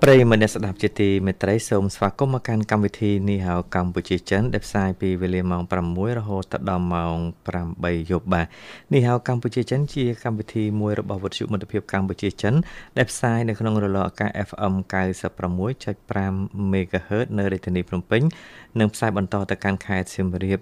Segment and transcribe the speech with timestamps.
[0.00, 7.16] បាទប្រិយមិត្តអ្នកស្ដាប់ជាទីមេត្រីសូមស្វាគមន៍មកកាន់កម្មវិធីនេះហៅកម្ពុជាចិនដែលផ្សាយពីវេលាម៉ោង6រហូតដល់ម៉ោង
[7.62, 8.46] 8យប់បាទ
[8.92, 12.54] នេះហៅកម្ពុជាចិនជាកម្មវិធីមួយរបស់វិទ្យុមិត្តភាពកម្ពុជាចិន
[12.96, 14.74] ដែលផ្សាយនៅក្នុងរលកអាកាស FM
[15.50, 18.22] 96.5 MHz នៅរាជធានីភ្នំពេញ
[18.80, 20.58] និងផ្សាយបន្តទៅកាន់ខេត្តសៀមរាប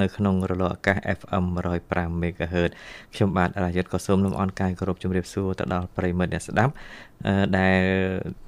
[0.00, 1.44] នៅក្នុងរលកអាកាស FM
[1.82, 2.70] 105 MHz
[3.14, 6.72] ខ្ញុំបាទរាយុទ្ធក៏សូមលំអរកាយគោរពជំរាបសួរទៅដល់ប្រិយមិត្តអ្នកស្ដាប់
[7.58, 7.80] ដែល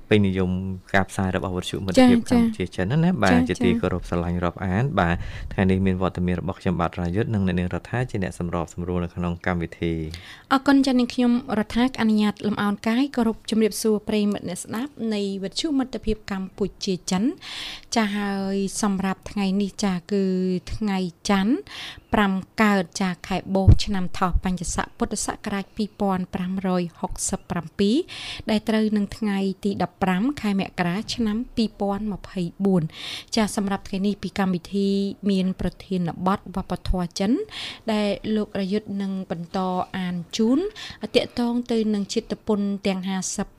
[0.09, 0.51] ពេញនិយម
[0.95, 5.17] ការផ្សាយរបស់វិទ្យុមិត្តភាពកម្ពុជាចិនណាបាទជាទីគោរពស្រឡាញ់រាប់អានបាទ
[5.53, 9.93] ថ្ងៃនេះមានវត្តមានរបស់ខ្ញុំបាទរាយុទ្ធនិងអ្នកនាងរដ្ឋាជាអ្នកសម្របសម្រួលនៅក្នុងកម្មវិធី
[10.53, 17.23] អរគុណចា៎នាងខ្ញុំរដ្ឋាអនុញ្ញាតលំអោនកាយគោរពជំរាបសួរប្រិយមិត្តអ្នកស្ដាប់នៃវិទ្យុមិត្តភាពកម្ពុជាចិន
[17.97, 20.25] ចាហើយសម្រាប់ថ្ងៃនេះចាគឺ
[20.75, 21.55] ថ្ងៃច័ន្ទ
[22.17, 25.77] 5កើតចាខែបូឆ្នាំថោះបញ្ញស័កពុទ្ធសករាជ2567
[28.51, 29.71] ដែលត្រូវនឹងថ្ងៃទី
[30.07, 31.37] 15ខែមករាឆ្នាំ
[32.57, 34.89] 2024ចាសម្រាប់ថ្ងៃនេះពីកម្មវិធី
[35.31, 37.31] មាន ប្រធានបទវប្បធម៌ចិន
[37.93, 39.59] ដែលលោករយុទ្ធនឹងបន្ត
[39.97, 40.59] អានជូន
[41.17, 43.01] តកតងទៅនឹងចិត្តពុនទាំង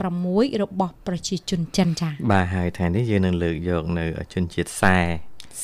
[0.02, 4.98] 56របស់ប្រជាជនចិនចាបាទហើយថ្ងៃនេះយើងនឹងលើកយកនៅជនជាតិសែ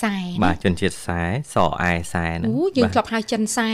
[0.01, 1.21] សែបាទជនជាតិសែ
[1.55, 3.69] សអែសែហ្នឹងអូយើងធ្លាប់ហៅចិនសែ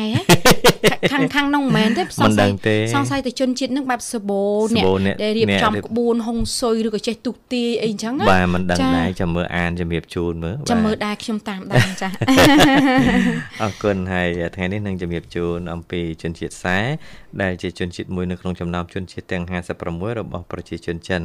[1.11, 2.49] ខាងខាងនោះមិនមែនទេសង្ស័យ
[2.95, 4.43] សង្ស័យទៅជនជាតិហ្នឹងបែបសបោ
[4.75, 12.09] អ្នកដែលរៀបចំក្បួនហុងស៊ុយឬក៏ចេះទុះទាយអីអញ្ចឹងបាទមិនដឹងដែរចាំមើលអានជំរាបជូនមើលចាំមើលដែរខ្ញុំតាមដានចា
[13.61, 16.77] អរគុណហើយថ្ងៃនេះនឹងជំរាបជូនអំពីជនជាតិសែ
[17.41, 19.43] ដែលជាជនជាតិមួយនៅក្នុងចំណោមជនជាតិទាំង
[19.81, 21.21] 56របស់ប្រជាជនចិន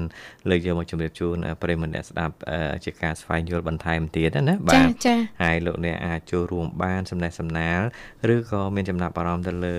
[0.51, 2.35] លើកយកមកជម្រាបជូនប្រិយមិត្តអ្នកស្ដាប់
[2.85, 4.76] ជាការស្វែងយល់បន្ថែមទៀតណាបាទ
[5.43, 7.81] ហើយលោកអ្នកអាចចូលរួមបានសំណេះសំណាល
[8.35, 9.77] ឬក៏មានចំណាប់អារម្មណ៍ទៅលើ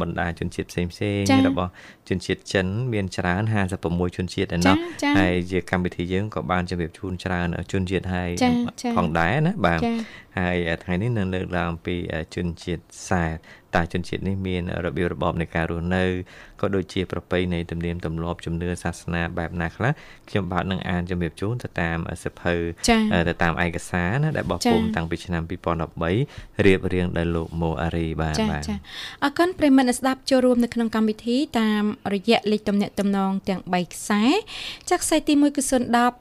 [0.00, 1.70] បណ្ដាជនជាតិផ្សេងផ្សេងរបស់
[2.08, 3.42] ជនជាតិចិន មានច្រើន
[3.80, 4.76] 56ជនជាតិឯណោះ
[5.18, 8.30] ហើយជាកម្មវិធីយើងក៏បានជម្រាបជូនច្រើនជនជាតិហើយ
[8.96, 9.80] ផងដែរណាបាទ
[10.38, 11.96] ហើយថ្ងៃនេះនឹងលើកឡើងពី
[12.34, 13.36] ជនជាតិសែត
[13.76, 16.04] តើជនជាតិនេះមានរបៀបរបបនៃការរស់នៅ
[16.60, 19.92] ក៏ដូចជាប្រពៃណីទំនៀមទម្លាប់ជំនឿសាសនាបែបណាខ្លះ
[20.28, 22.54] ខ្ញុំបាទនឹងអានជំរាបជូនទៅតាមសិភៅ
[23.28, 25.42] ទៅតាមឯកសារណាដែលបោះពុំតាំងពីឆ្នាំ
[26.04, 28.76] 2013រៀបរៀងដោយលោកម៉ូអារីបាទបាទចា
[29.24, 31.82] អរគុណប្រិមត្តស្ដាប់ចូលរួមនៅក្នុងកម្មវិធីតាម
[32.14, 34.22] រយៈលេខទំនាក់ទំនងទាំង3ខ្សែ
[34.90, 35.72] ចាក់ខ្សែទី1គឺ010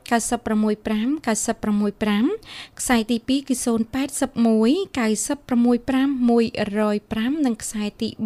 [0.09, 3.56] 965 965ខ្សែទី2គឺ
[4.02, 8.20] 081 965 105និងខ្សែទី3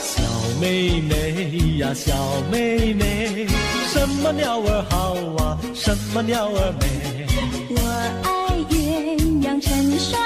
[0.00, 0.12] 小
[0.60, 1.12] 妹妹
[1.78, 2.06] 呀小
[2.50, 3.46] 妹妹
[3.92, 5.58] 什么鸟儿好啊？
[5.74, 7.26] 什么鸟儿美？
[7.70, 7.76] 我
[8.22, 8.28] 爱
[8.68, 8.74] 鸳
[9.42, 10.20] 鸯成双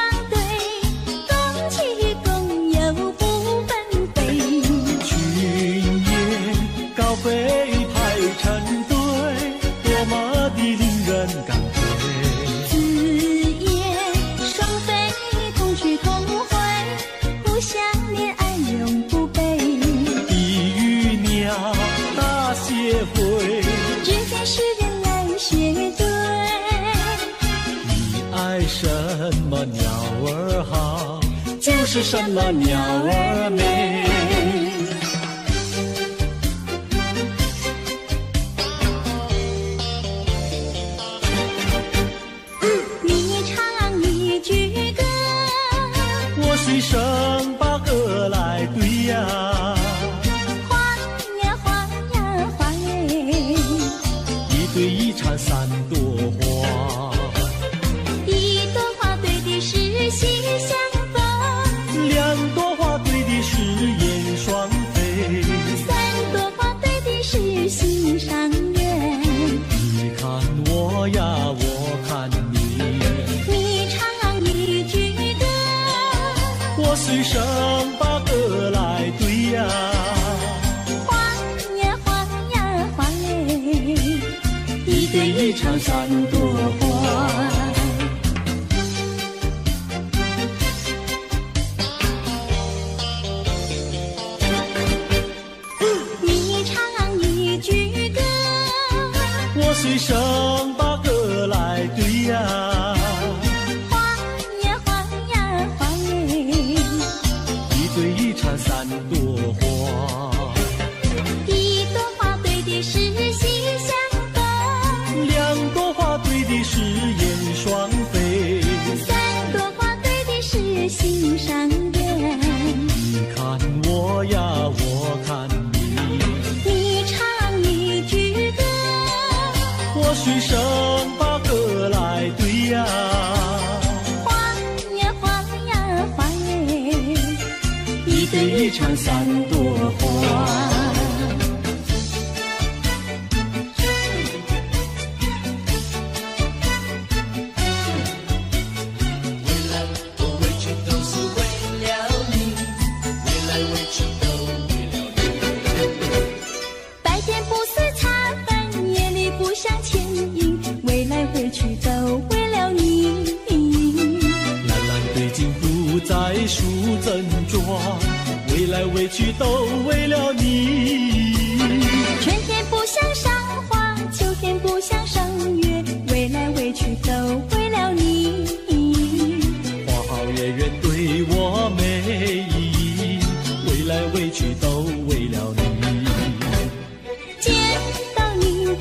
[31.93, 34.22] 是什么鸟儿美？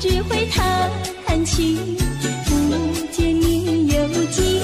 [0.02, 0.90] 只会叹
[1.44, 1.78] 气，
[2.46, 2.52] 不
[3.12, 4.60] 见你有记。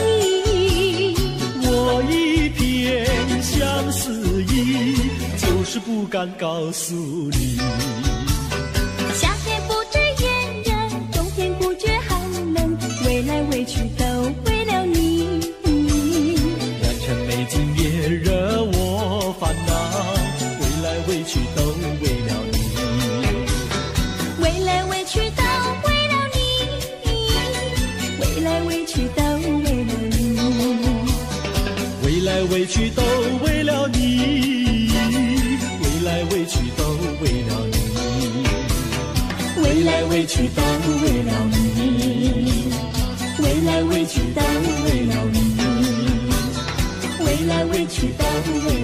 [1.63, 3.07] 我一片
[3.41, 4.97] 相思意，
[5.37, 6.93] 就是不敢告诉
[7.31, 7.57] 你。
[32.59, 33.03] 委屈都
[33.45, 34.91] 为了你，
[35.81, 36.83] 未来未去都
[37.21, 37.79] 为了你，
[39.63, 40.61] 未来未去都
[41.05, 42.73] 为了你，
[43.39, 44.43] 未来未去都
[44.85, 45.39] 为了你，
[47.25, 48.25] 未来未去都
[48.67, 48.83] 为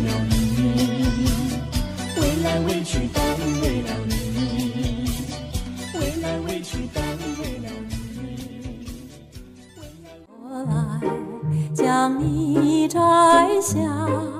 [13.64, 14.34] 下，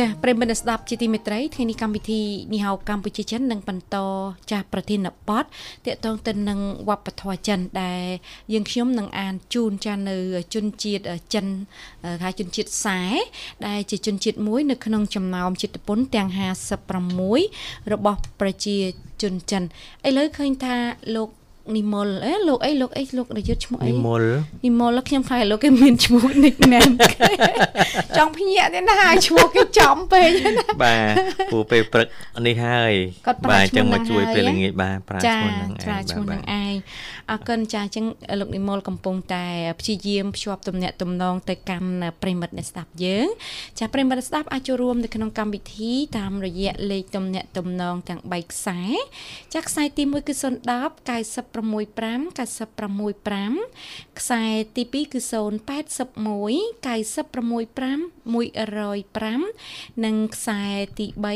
[0.00, 2.20] ចាស់ប្រិយមិត្តអ្នកស្ដាប់ជាទីមេត្រីថ្ងៃនេះកម្មវិធី
[2.52, 3.96] នេះហៅកម្ពុជាចិននឹងបន្ត
[4.50, 5.44] ចាស់ប្រធានបទ
[5.86, 8.04] តាក់ទងទៅនឹងវប្បធម៌ចិនដែល
[8.52, 10.16] យើងខ្ញុំនឹងអានជូនចាស់នៅ
[10.54, 11.04] ជនជាតិ
[11.34, 13.00] ចិនគេហៅជនជាតិសែ
[13.66, 16.28] ដែលជាជនជាតិមួយនៅក្នុងចំណោមជាតិពុនទាំង
[17.10, 18.76] 56របស់ប្រជា
[19.22, 19.62] ជនចិន
[20.08, 20.76] ឥឡូវឃើញថា
[21.16, 21.28] លោក
[21.78, 24.22] និមលអេលោកអីលោកអីលោករយុទ្ធឈ្មោះអីនិមល
[24.66, 27.32] និមលខ្ញុំខ្លាចលោកគេមានឈ្មោះ nickname គេ
[28.16, 28.96] ចង់ភ្ញាក់ទេណា
[29.26, 31.14] ឈ្មោះគេចំពេកណាបាទ
[31.52, 32.08] ពូពេលព្រឹក
[32.46, 32.92] នេះហើយ
[33.26, 36.74] គាត់ប្រើបាទអញ្ចឹងឈ្មោះមកជួយហ្នឹងហើយពេលល្ងាចបាទប្រើចាឈ្មោះហ្នឹងចាឈ្មោះហ្នឹងឯង
[37.30, 38.04] អរគុណចាអញ្ចឹង
[38.40, 39.44] លោកនិមលកំពុងតែ
[39.80, 41.90] ព្យាយាមភ្ជាប់ទំនាក់ទំនងទៅកាន់
[42.22, 43.26] ប្រិមិត្តអ្នកស្ដាប់យើង
[43.78, 48.80] ចាប្រិមិត្តអ្នកស្ដាប់អាចចូលរួមនៅក្នុងកម្មវិធីតាមរយៈលេខទំនាក់ទំនងទាំង3ខ្សែ
[49.54, 50.44] ចាខ្សែទី1គឺ010
[51.08, 54.42] 965 965ខ្សែ
[54.76, 55.32] ទី2គឺ081
[56.86, 60.62] 965 105និងខ្សែ
[60.98, 61.28] ទី3 097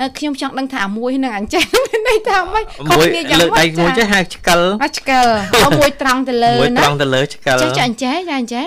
[0.00, 5.26] អឺខ្ញុំចង់ដឹងថាអាមួយនឹងអញ្ចឹងមានន័យថាម៉េចខុសមួយគ្នាយ៉ាងលើកម៉េដៃចមួយចេះហៅឆ្កឹលអត់ឆ្កឹល
[5.66, 8.66] អូមួយត្រង់ទៅលើមួយត្រណាង់ទៅលើឆ្កឹលចេះចាអញ្ចេះចាអញ្ចេះ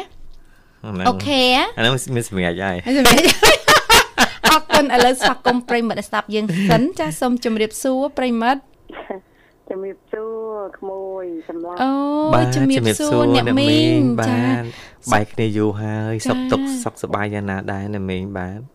[0.84, 3.20] ហ្នឹងអូខេហ៎អាហ្នឹងមានសម្រាប់ហើយហើយសម្រាប់
[4.50, 8.62] អរគុណឥឡូវស្វាគមន៍ប្រិមិត្តដែលស្ដាប់យើងសិនចាសូមជម្រាបសួរប្រិមិត្ត
[9.70, 11.92] ជំរាបសួរក្មួយសម្រាប់អូ
[12.36, 14.64] បាទជំរាបសួរអ្នកមីងបាចាទ
[15.14, 18.75] បែកគ្នាយូរហើយចាសុខទុក្ខសុខសប្បាយយ៉ាងណាដែរអ្នកមីងបាទតកទុក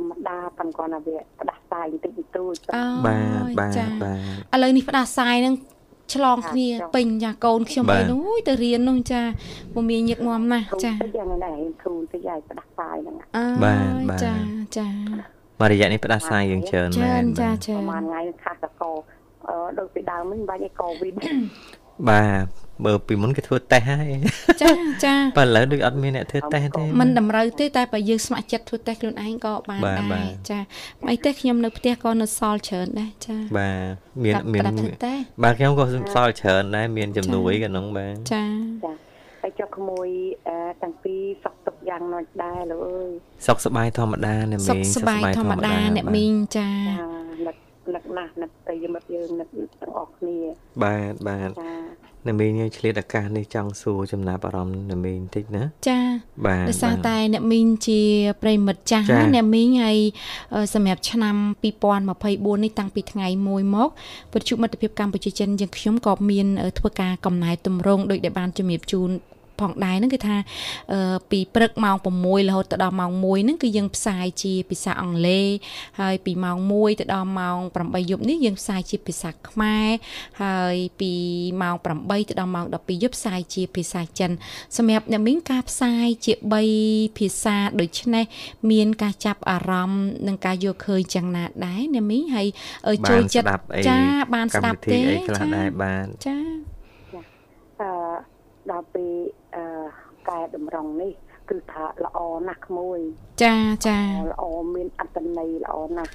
[0.00, 4.12] ម្មតាប៉ុន្តែគាត់ថាវាផ្ដាស់សាយបន្តិចបន្តួចអូបាទបាទចាបា
[4.52, 5.54] ទឥឡូវនេះផ្ដាសាយនឹង
[6.14, 9.22] ឆ្លងគ្នាចាពេញចាកូនខ្ញុំបាទអីនោះទៅរៀននោះចា
[9.74, 14.34] ពុំមានញឹកញាំណាស់ធូរចាតិចយ៉ាងណាធូរតិចហើយផ្ដាស់សាយហ្នឹងអើបាទបាទចា
[14.78, 14.88] ចា
[15.60, 18.82] មករយៈនេះផ្ដាសាយយើងច្រើនចាមែនចាបាទចាប្រហែលថ្ងៃខាត់តក
[19.48, 21.14] អឺដូចពីដើមមិនបាច់ឲ្យកូវីដ
[22.10, 22.44] បាទ
[22.84, 24.08] បើពីមុនគេធ្វើតេស្តហើយ
[24.62, 24.70] ចា
[25.04, 30.58] ចាបើឥឡូវដូចអត់មានអ្នកធ្វើតេស្តទេមិនតម្រូវទេតែបើយើងស្ម័គ្រចិត្តធ្វើតេស្តខ្លួនឯងក៏បានបាទដែបារទចា
[31.10, 35.84] អីទេខ្ញុំនៅផ្ទះក៏នៅសល់ច្រើនដែរចាបាទមានប្រាប់មានប្រាប់ធ្វើតេស្តបាទខ្ញុំក៏
[36.14, 38.44] សល់ច្រើនដែរមានជំនួយក្នុងបាទចា
[38.84, 38.92] ចា
[39.42, 40.08] ហើយចុះក្មួយ
[40.48, 43.10] អឺតាំងពីសុកទុកយ៉ាងណាស់ដែរលោកអើយ
[43.46, 47.15] សុខសប្បាយធម្មតាអ្នកសុមីខងសប្បាយធម្មតាអ្នកមីងចាចា
[47.94, 49.48] នឹកនឹកណាស់នឹកទៅយមិត្តយើងនឹក
[49.80, 50.36] ទាំងអស់គ្នា
[50.82, 56.00] បាទបាទចាអ្នកមីងយើងឆ្លៀតឱកាសនេះចង់សួរចំណាប់អារម្មណ៍អ្នកមីងបន្តិចណាចា
[56.46, 58.00] បាទដោយសារបាទតែអ្នកមីងជា
[58.42, 59.98] ប្រិមិត្តចាស់ចាណាអ្នកមីងហើយ
[60.54, 61.36] អឺសម្រាប់ឆ្នាំ
[61.94, 63.88] 2024នេះតាំងពីថ្ងៃ1មក
[64.34, 69.10] វិទ្យុមិត្តភាពកម្ពុជាចិនយើងខ្ញុំក៏មានអឺធ្វើការកំណែទម្រង់ដូចដែលបានជំរាបជូន
[69.60, 70.36] ផងដែរហ្នឹងគឺថា
[70.92, 75.48] អឺពីព្រឹកម៉ោង6រហូតទៅដល់ម៉ោង1ហ្នឹងគឺយើងផ្សាយជាភាសាអង់គ្លេស
[76.00, 79.88] ហើយពីម៉ោង1ទៅដល់ម៉ោង8យប់នេះយើងផ្សាយជាភាសាខ្មែរ
[80.42, 81.12] ហើយពី
[81.62, 84.30] ម៉ោង8ទៅដល់ម៉ោង12យប់ផ្សាយជាភាសាចិន
[84.76, 86.32] សម្រាប់អ្នកមីងការផ្សាយជា
[86.74, 88.24] 3ភាសាដូចនេះ
[88.70, 92.48] មានការចាប់អារម្មណ៍និងការយល់ឃើញយ៉ាងណាដែរអ្នកមីងហើយ
[92.88, 93.98] អឺបាចូលនចិត្តស្ដាប់អីចា
[94.34, 96.36] បានស្ដាប់កម្មវិធីទេអីខ្លះដែរបាទចា
[97.80, 97.90] អឺ
[98.70, 99.35] ដល់ពេលអឺ
[100.28, 101.12] កែតម្រង់នេះ
[101.50, 102.98] គឺថាល្អណាស់ក្មួយ
[103.42, 103.98] ចាចា
[104.30, 104.44] ល្អ
[104.74, 106.14] មានអត្តន័យល្អណាស់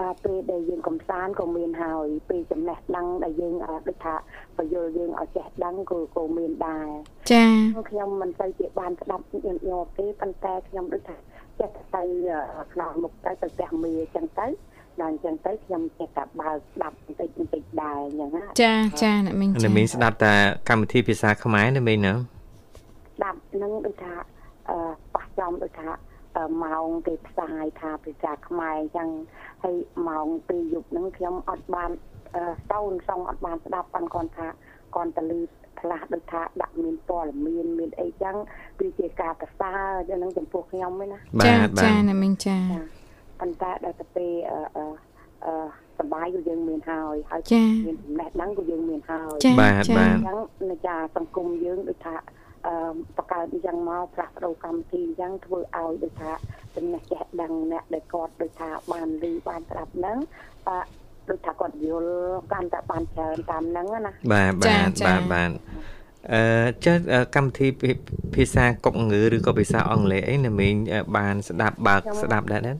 [0.00, 4.14] អើពេលដែលយើងកំសាន្តក៏មានហើយពេលចំណេះដឹងដែលយើងអឺដូចថា
[4.58, 6.88] បយល់យើងឲ្យចេះដឹងក៏ក៏មានដែរ
[7.32, 7.46] ចា
[7.90, 11.16] ខ្ញុំមិនសូវជាបានស្ដាប់ញឹកញាប់ទេប៉ុន្តែខ្ញុំដូចថា
[11.60, 12.02] ចេះតែទៅ
[12.72, 14.46] ក្នុងមុខទៅទៅផ្ទះមេអញ្ចឹងទៅ
[15.00, 20.34] ដល់អញ្ចឹងទៅខ្ញុំចេះតែបើកស្ដាប់បន្តិចបន្តិចដែរអញ្ចឹងណាចាចាអ្នកមីងចាអ្នកមីងស្ដាប់តែ
[20.68, 22.35] កម្មវិធីភាសាខ្មែរអ្នកមីងណា
[23.16, 24.12] ស្ដាប់នឹងដូចថា
[24.68, 24.78] អឺ
[25.14, 25.88] ប៉ះចំដូចថា
[26.36, 29.08] អឺម៉ោងគេផ្សាយថាភាសាខ្មែរអញ្ចឹង
[29.64, 29.76] ហើយ
[30.08, 31.90] ម៉ោងពេលយប់ហ្នឹងខ្ញុំអត់បាន
[32.34, 34.46] អឺសោនសងអត់បានស្ដាប់ប៉ុន្តែគាត់ថា
[34.94, 35.40] គាត់តលឺ
[35.80, 38.36] ផ្លាស់ដូចថាដាក់មានព័ត៌មានមានអីចឹង
[38.80, 42.80] វាជាការប្រសើរចឹងហ្នឹងចំពោះខ្ញុំឯណាចាបាទបាចាទអ្នកមីងចាចា
[43.40, 44.84] ប៉ុន្តែដល់ទៅពេលអឺអឺ
[45.44, 45.52] អឺ
[45.98, 50.38] សបាយក៏យើងមានហើយហើយចាមានចំណេះដឹងក៏យើងមានហើយចាបាទចាបាទអញ្ចឹង
[50.70, 52.35] នៅចាសង្គមយើងដូចថាអឺ
[53.16, 56.32] បកកើតអញ្ចឹងមកផ្លាស់ប្ដូរកម្មវិធីអញ្ចឹងធ្វើឲ្យដូចថា
[56.76, 60.18] ចំណេះចេះដឹងអ្នកដែលគាត់ដូចថាបានឮបានស្ដាប់ហ្នឹង
[60.68, 60.78] អឺ
[61.28, 62.12] ដូចថាគាត់យល់
[62.52, 65.50] កាន់តែបានច្រើនតាមហ្នឹងណាបាទចាបាទចាបាទបាទ
[66.32, 66.42] អឺ
[66.84, 67.90] ចុះអឺកម្មវិធីភា
[68.34, 72.74] ភាសាកុកងឺឬក៏ភាសាអង់គ្លេសអីអ្នកមីងអឺបានស្ដាប់បើកស្ដាប់ដែរណា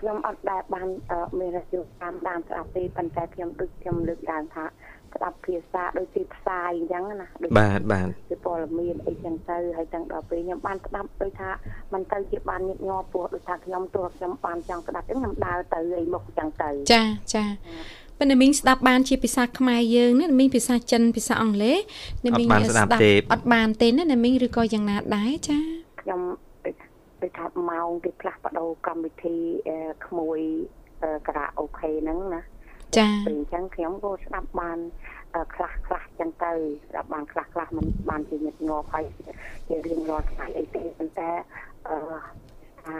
[0.00, 4.64] ខ្ញុំអត់ដែលបានអឺមានរសយតាមតាមស្ដាប់ទេប៉ុន្តែខ្ញុំដូចខ្ញុំលើកឡើងថា
[5.14, 11.50] ស្ដាប់ភាសាដូចទីផ្សាយអញ្ចឹងណាដូចបាទបាទជាព័ត៌មានអីចឹងទៅហើយទាំងដល់ពេលខ្ញុំបានស្ដាប់ដូចថា
[11.92, 17.02] มันទៅជាបានញឹកញាប់ពោះដូចថាខ្ញុំទោះខ្ញុំបានចង់ស្ដាប់ចឹងខ្ញុំដើរទៅអីមុខចឹងទៅចា
[17.34, 17.44] ចា
[18.18, 21.78] ប៉ុន្តែមីងស្ដាប់បានជាភាសាខ្មែរយើងណាមីងភាសាចិនភាសាអង់គ្លេស
[22.24, 25.58] អ្នកមីងអត់បានស្ដាប់ទេអត់បានទេណាអ្នកមីងឬក៏យ៉ាងណាដែរចា
[26.02, 26.20] ខ្ញុំ
[26.64, 26.74] ដូច
[27.22, 29.36] ដូចថាម៉ោងគេផ្លាស់ប្ដូរកម្មវិធី
[29.68, 30.40] អឺក្មួយ
[31.02, 32.42] អឺការ៉ាអូខេហ្នឹងណា
[32.96, 34.78] ចាពេលអញ្ចឹងខ្ញុំក៏ស្ដាប់បាន
[35.34, 36.52] អឺខ្លះខ្លះចឹងទៅ
[36.88, 39.04] ស្ដាប់បានខ្លះខ្លះมันបានជាញឹកញាប់ហើយ
[39.68, 41.30] ជារៀងរាល់ថ្ងៃអីទេប៉ុន្តែ
[41.88, 41.96] អឺ
[42.86, 42.96] អា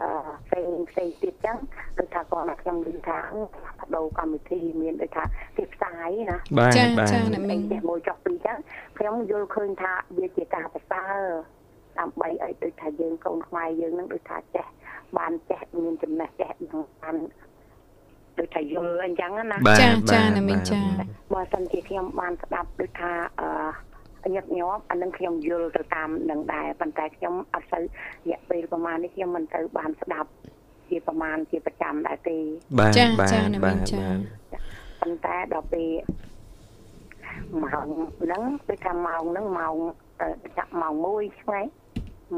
[0.00, 0.08] អឺ
[0.46, 1.58] ផ្សេងផ្សេងទៀតចឹង
[1.98, 3.18] ដូចថាគាត់ថាខ្ញុំឮថា
[3.78, 5.24] បដូរកម្មវិធីមានដូចថា
[5.56, 8.58] គេផ្សាយណាបាទចាបាទចាអ្នកមីងចេះមួយចុះពីរចឹង
[8.98, 11.20] ខ្ញុំយល់ឃើញថាវាជាការប្រសើរ
[11.98, 14.66] ដើម្បីឲ្យដូចថាយើងកូនខ្មែរយើងនឹងដូចថាចេះ
[15.18, 17.16] បានចេះមានចំណេះចេះនឹងបាន
[18.38, 20.80] ដូចថាយល់អញ្ចឹងណាបាទចាចាបាទអ្នកមីងចា
[21.34, 30.28] បើសិនជាខ្ញុំបានស្ដាប់ដូចថាអឺញឹកញាប់អានឹងខ្ញុំយល់ទៅតាមនឹងដែរប៉ុន្តែខ្ញុំអត់សូវរយៈពេលប្រហែលនេះខ្ញុំមិនទៅបានស្ដាប់
[30.88, 32.38] ជាប្រហែលជាប្រចាំដែរទេ
[32.78, 34.62] បាទចាបាទចាអ្នកមីបាទងចាបាទ
[35.00, 35.88] ប៉ុន្តែដល់ពេល
[37.62, 37.88] ម៉ោង
[38.22, 39.74] ហ្នឹងដូចថាម៉ោងហ្នឹងម៉ោង
[40.20, 40.28] អឺ
[40.58, 41.64] ចាប់ម៉ោង1ឆ្ងាយ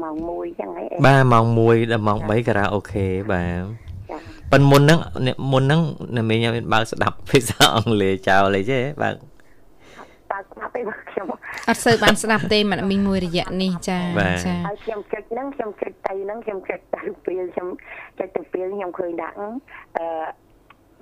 [0.01, 3.88] ម៉ោង1ចឹងហើយអីបាទម៉ោង1ដល់ម៉ោង3ការ៉ាអូខេបាទចា
[4.51, 5.81] ប៉ិនមុនហ្នឹងអ្នកមុនហ្នឹង
[6.15, 9.15] អ្នកមីងមានបើកស្ដាប់ភាសាអង់គ្លេសចោលអីទេបាទ
[10.31, 11.25] តើស្ដាប់ទេបាទខ្ញុំ
[11.67, 17.67] អត់សូវបានស្ដាប់ទេមិនមីងមួយរយៈនេះចាបាទចាហើយខ្ញុំចុចហ្នឹងខ្ញុំចុចទៅហ្នឹងខ្ញុំចុចទៅពេលខ្ញុំ
[18.17, 19.49] ចុចទៅពេលខ្ញុំឃើញដាក់អឺ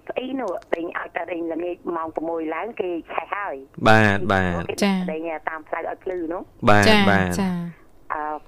[0.10, 3.56] ស្អីនោះដេញឲ្យតែដេញល្ងាចម៉ោង6ឡើងគេឆេះហើយ
[3.88, 7.87] បាទបាទចាដេញតាមផ្លូវឲ្យភ្លឺនោះបាទចាបាទចាអើ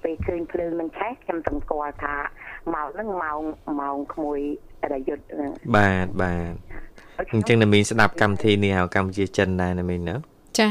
[0.02, 2.14] ពេលឃើញភ្លើងនឹងឆេះខ្ញុំទាំងស្គាល់ថា
[2.74, 3.40] ម៉ោងហ្នឹងម៉ោង
[3.80, 4.40] ម៉ោងក្មួយ
[4.92, 6.54] រយុទ្ធហ្នឹងបាទបាទ
[7.32, 10.16] អញ្ចឹងណាមីងស្ដាប់កម្មវិធីនេះហៅកម្ពុជាចិនដែរណាមីងណា
[10.60, 10.70] ចា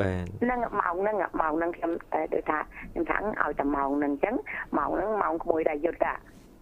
[0.00, 2.58] បាទហ្នឹងម៉ោងហ្នឹងម៉ោងហ្នឹងខ្ញុំអឺដូចថា
[2.92, 4.34] ខ្ញុំថាឲ្យតែម៉ោងហ្នឹងអញ្ចឹង
[4.78, 6.14] ម៉ោងហ្នឹងម៉ោងក្មួយរយុទ្ធអា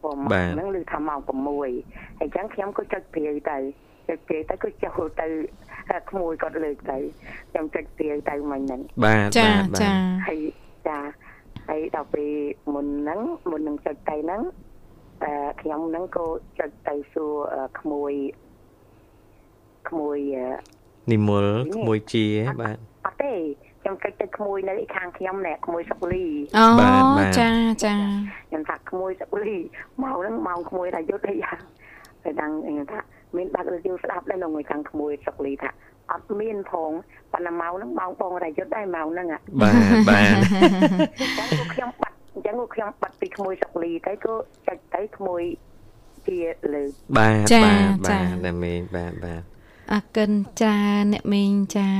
[0.02, 1.72] ព្រោះម៉ោងហ្នឹងឮថាម៉ោង6ហើយ
[2.20, 3.58] អញ្ចឹងខ្ញុំក៏ចុចព្រាយទៅ
[4.08, 5.26] ចុចព្រាយទៅក៏ចូលទៅ
[6.10, 6.98] ក្មួយគាត់លើកទៅ
[7.50, 9.92] ខ្ញុំចុចព្រាយទៅមិញហ្នឹងបាទចាបាទបាទចា
[10.28, 10.40] ហើយ
[10.88, 10.98] ចា
[11.72, 12.32] ហើយដល់ពេល
[12.74, 14.42] មុនហ្នឹងមុននឹងចុចទៅហ្នឹង
[15.24, 16.26] អឺខ្ញុំហ្នឹងក៏
[16.58, 18.12] ចុចទៅសួរអឺក្មួយ
[19.88, 20.46] ក្មួយអឺ
[21.12, 22.26] និមលក្មួយជា
[22.62, 22.76] បាទ
[23.06, 23.34] អត់ទេ
[23.82, 26.26] ខ្ញុំចុចទៅក្មួយនៅខាងខ្ញុំណែក្មួយសុកលី
[26.58, 27.50] អូបាទបាទចា
[27.84, 27.94] ចា
[28.48, 29.54] ខ្ញុំថាក្មួយសុកលី
[30.02, 31.60] ម៉ោងហ្នឹងម៉ោងក្មួយថាយុទ្ធអីយ៉ាង
[32.22, 33.00] ហើយដឹងខ្ញុំថា
[33.36, 35.70] មានបាក់រយល់ស្ដាប់ដែរនៅមួយខាងក្មួយសុកលីថា
[36.10, 36.90] អត់មានផង
[37.32, 39.26] ប៉ុន្តែម៉ោងហ្នឹងម៉ោងបងរាយុទ្ធដែរម៉ោងហ្នឹង
[39.60, 39.74] បាទ
[40.08, 44.34] បាទអញ្ចឹងក៏ខ្ញុំបាត់អញ្ចឹងក៏ខ្ញុំបាត់ពីក្មួយសុកលីទៅក៏
[44.66, 45.42] ចុចទៅក្មួយ
[46.26, 46.38] ជា
[46.74, 46.82] លើ
[47.16, 49.42] បាទបាទបាទណាមីងបាទបាទ
[49.92, 50.32] អរគុណ
[50.62, 50.76] ចា
[51.12, 51.90] អ្នកមីងចា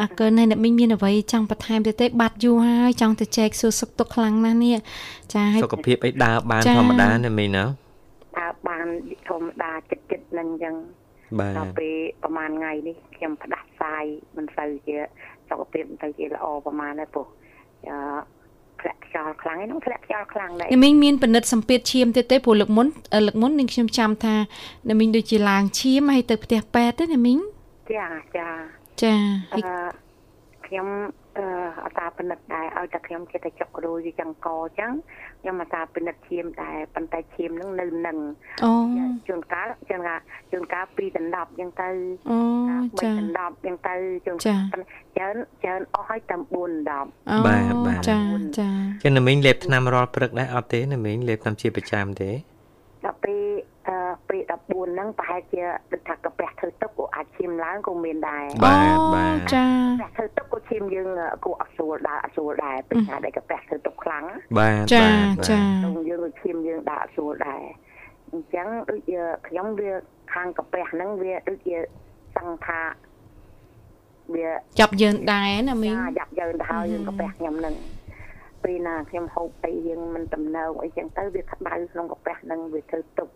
[0.00, 4.76] អរគុណហើយអ្នកមីងមានអ្វីចង់បន្ថែមទៀតទេ បាត់យូរហើយចង់ទៅចែកសួរសុខទុក្ខខ្លាំងណាស់នេះ
[5.34, 7.64] ចាហើយសុខភាពអីដើរបានចាធម្មតាណាមីងណា
[8.38, 8.86] តើបាន
[9.28, 10.74] ធម្មតាចិត្តចិត្តហ្នឹងអញ្ចឹង
[11.40, 14.04] បាទដល់ពេលប្រហែលថ្ងៃនេះខ្ញុំផ្ដាស់ផ្សាយ
[14.36, 14.96] មិនសូវជា
[15.48, 17.26] សុខភាពមិនសូវជាល្អប្រហែលដែរព្រោះ
[17.88, 17.96] អឺ
[18.80, 24.34] ធ្លាក់ខ្យល់ខ្លាំងឯហ្នឹងធ្លាក់ខ្យល់ខ្លាំងដែរអ្នកមីងមានពិនិត្យសម្ពាធឈាមទៀតទេព្រោះលើកមុនអឺលើកមុននឹងខ្ញុំចាំថា
[24.86, 27.38] អ្នកមីងដូចជាឡើងឈាមហើយទៅផ្ទះពេទ្យទេអ្នកមីង
[27.92, 28.48] ចាចា
[29.02, 29.14] ចា
[29.54, 29.60] អឺ
[30.72, 30.90] ខ្ញុំ
[31.38, 31.46] អឺ
[31.84, 34.92] អតាពិនិត្យដែរឲ្យតែខ្ញុំចិត្តតែចុកក្រួយវាចង្កអញ្ចឹង
[35.40, 38.18] ខ្ញុំអតាពិនិត្យឈាមដែរប៉ុន្តែឈាមហ្នឹងនៅនឹង
[38.64, 38.72] អូ
[39.28, 40.20] ជួនកាលជួនកាល
[40.52, 41.88] ជួនកាល2ដណ្ដប់អញ្ចឹងទៅ
[42.30, 42.38] អូ
[42.72, 43.94] 3ចាដណ្ដប់អញ្ចឹងទៅ
[44.26, 44.56] ជួនចា
[45.16, 48.18] ច្រើនច្រើនអស់ឲ្យតែ4ដណ្ដប់អូបាទបាទចា
[48.58, 48.70] ចា
[49.02, 52.51] ចឹងណាមីងលេបថ្នាំរាល់ព្រឹកដែរអត់ទេណាមីងលេបថ្នាំជាប្រចាំទេដល់ពេល
[53.88, 53.96] អឺ
[54.28, 59.64] ពេល14ហ្នឹងប្រហែលជាដូចថាកាពះធ្វើទឹកក៏អាចឈាមឡើងក៏មានដែរបាទបាទចា
[60.02, 61.08] កាពះធ្វើទឹកក៏ឈាមយើង
[61.44, 67.62] ក៏អត់ស្រួលដែរអត់ស្រួលដែរពេលថាដែលកាពះធ្វើទឹកខ្លាំងណាបាទចាបាទបាទចាក្នុងយើងក៏ឈាមយើងដាក់អត់ស្រួលដែរ
[68.32, 69.92] អញ្ចឹងដូចជាខ្ញុំវា
[70.34, 71.76] ខាងកាពះហ្នឹងវាដូចជា
[72.36, 72.80] សង្ឃថា
[74.34, 74.48] វា
[74.80, 77.74] ចាប់យើងដែរណាមីងចាយ៉ាប់យើងទៅហើយយើងកាពះខ្ញុំហ្នឹង
[78.64, 83.28] ពេលណាខ្ញុំហូបអីយើងមិនតំណើអីចឹងទៅវាក្តៅក្នុងកាពះហ្នឹងវាធ្វើទុក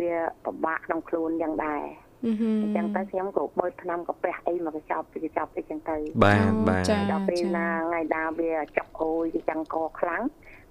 [0.00, 0.12] វា
[0.44, 1.84] ពិបាកក្នុងខ្លួនយ៉ាងដែរ
[2.26, 10.22] អឺហឹមអញ្ចឹងទៅខ្ញុំក៏បូចថ្នាំកាពះអីមកកញ្ចប់ពីកញ្ចប់អីចឹងទៅបាទបាទចាដល់ពេលណាថ្ងៃណាវាចុកអូយវាចាំងកខ្លាំង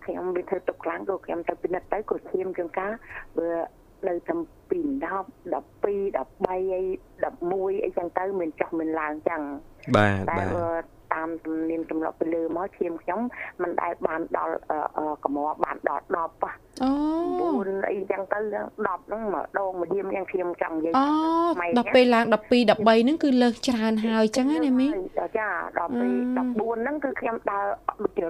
[0.06, 2.92] ខ្ញុំវាធ្វើទុកខ្លាំងក៏ខ្ញុំទៅពិនិត្យទៅក៏ឈាមជាងការ
[3.40, 3.52] វា
[4.08, 5.04] នៅតាមពី10
[5.52, 6.82] 12 13អី
[7.24, 9.42] 11អីចឹងទៅមានចុះមានឡើងចឹង
[9.96, 10.68] បាទតែបាទបើ
[11.14, 13.20] តាមទំនៀមទម្លាប់ពីលើមកឈាមខ្ញុំ
[13.62, 16.92] មិនដែលបានដល់អឺអឺកម្របានដល់10ប៉ះ អូ
[17.40, 21.06] 9អីចឹងទៅ10ហ្នឹងមកដងមកយាមយ៉ាងខ្ញុំចង់និយាយអូ
[21.78, 24.92] ដល់ពេលឡើង12 13ហ្នឹងគឺលើសច្រើនហើយចឹងណាអ្នកមីង
[25.38, 26.12] ចាដល់ពេល
[26.48, 27.66] 14ហ្នឹងគឺខ្ញុំដើរ
[28.02, 28.28] ដូចជា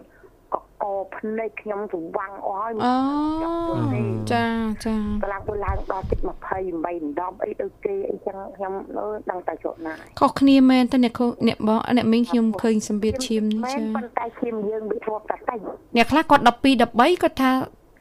[0.54, 0.86] កក
[1.18, 2.96] ភ្នែកខ្ញុំស្វាំងអស់ហើយអូ
[4.34, 4.46] ចា
[4.86, 6.32] ចាកន្លងទៅឡើងដល់ជិត28
[6.82, 15.58] 10អីដូចគេអីចឹងខ្ញុំអើដឹងតែ chỗ ណាខុសគ្នាមែនតើអ្នកខុសអ្នកបងអ្នកមីងខ្ញុំឃើញសម្ពាធឈាមនេះមែចានប៉ុន្តែឈាមយើងវាធ្លាប់តែតិច
[15.96, 17.52] អ្នកខ្លះគាត់12 13គាត់ថា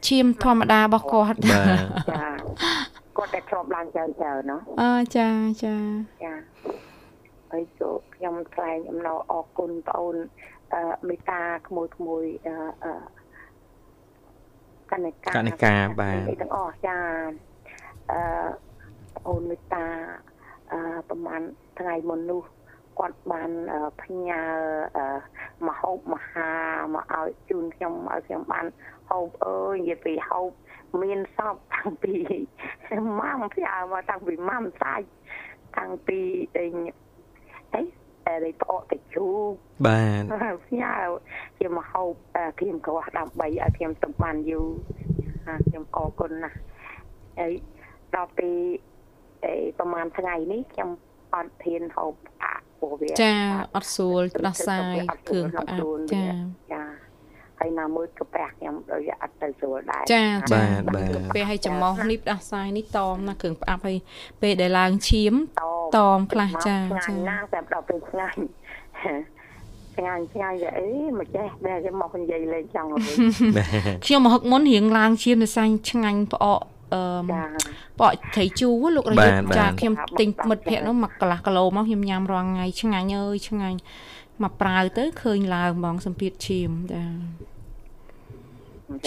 [0.09, 1.79] ឈាមធម្មតារបស់គាត់បាទ
[2.11, 2.25] ចា
[3.17, 5.29] គាត់តែធ្លាប់ឡើងច្រើនច្រើនណោះអើចា
[5.65, 5.75] ចា
[6.25, 6.35] ចា
[7.53, 10.17] ហើយក៏ខ្ញុំថ្លែងអំណរអរគុណបងអូន
[10.75, 12.93] អឺមេត្តាក្មួយក្មួយអឺអឺ
[14.93, 16.99] កណិកាកណិកាបាទអីទាំងអស់ចា
[18.13, 18.21] អឺ
[19.17, 19.87] បងអូនមេត្តា
[20.73, 21.43] អឺប្រហែល
[21.79, 22.43] ថ្ងៃមុននោះ
[22.99, 24.43] គាត់បានអឺផ្ញើ
[24.97, 25.07] អឺ
[25.67, 26.51] មកហូបមហា
[26.95, 28.67] មកឲ្យជូនខ្ញុំឲ្យខ្ញុំបាន
[29.11, 30.51] ហូបអើយនិយាយពីហូប
[31.03, 32.15] មានសពតាំងពី
[33.21, 35.07] ម៉ាំផ្ញើមកតាំងពីម៉ាំសាច់
[35.77, 36.19] តាំងពី
[36.57, 36.67] អី
[37.75, 37.83] អី
[38.27, 39.39] អីប្អកទៅជូរ
[39.87, 40.23] បាទ
[40.67, 40.95] ផ្ញើ
[41.59, 44.69] ជាមកហូបអឺគ្រៀមក្រោះដើម្បីឲ្យខ្ញុំទំបានយូរ
[45.47, 46.59] ហាខ្ញុំអរគុណណាស់
[47.39, 47.53] ហើយ
[48.15, 48.57] ដល់ពេល
[49.45, 50.91] អីប្រហែលថ្ងៃនេះខ្ញុំ
[51.35, 52.50] អត់ធានហូបផ្អាក
[52.81, 53.33] ព្រោះវាចា
[53.75, 54.97] អត់ស្រួលផ្ដោះស្រាយ
[55.29, 56.25] គ្រឿងផ្អាប់ចា
[56.73, 56.83] ចា
[57.59, 63.99] ហើយណាមួយកាពះខ្ញុំដូចអត់ទៅស្រួលដែរចាចាបាទបាទកាពះឲ្យចំោះនេះផ្ដាសាយនេះតមណាគ្រឿងផ្អាប់ឲ្យ
[64.43, 65.33] ពេលដែលឡើងឈាម
[65.97, 68.41] តមខ្លះចាឆ្ងាចាញ់ណាស់តែដល់ពេលឆ្ងាញ់
[69.97, 70.89] ឆ្ងាញ់ឆ្ងាញ់តែអី
[71.19, 73.03] មកចេះតែគេមកនិយាយលេងចង់វិញ
[73.57, 76.61] បាទខ្ញុំមកហឹកមុនរៀងឡើងឈាមទៅសាញ់ឆ្ងាញ់ផ្អក
[76.95, 77.43] អឺចា
[78.01, 83.79] បកត្រីជូរលោករយុបាទ្ធទបាទចាខ្ញុំទិញបាទមិត្តភ័ក្ដិនោះមកកន្លះគីឡូមកខ្ញុំញ៉ាំរាល់ថ្ងៃឆ្ងាញ់អើយឆ្ងាញ់
[84.43, 87.03] មកប្រាវទៅឃើញឡើងហ្មងសម្ពាធឈាមចា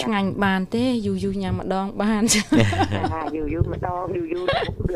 [0.02, 4.44] ឆ្ងាញ់បានទេយូរយូរញ៉ាំម្ដងបានចាចាយូរយូរម្ដងយូរយូរ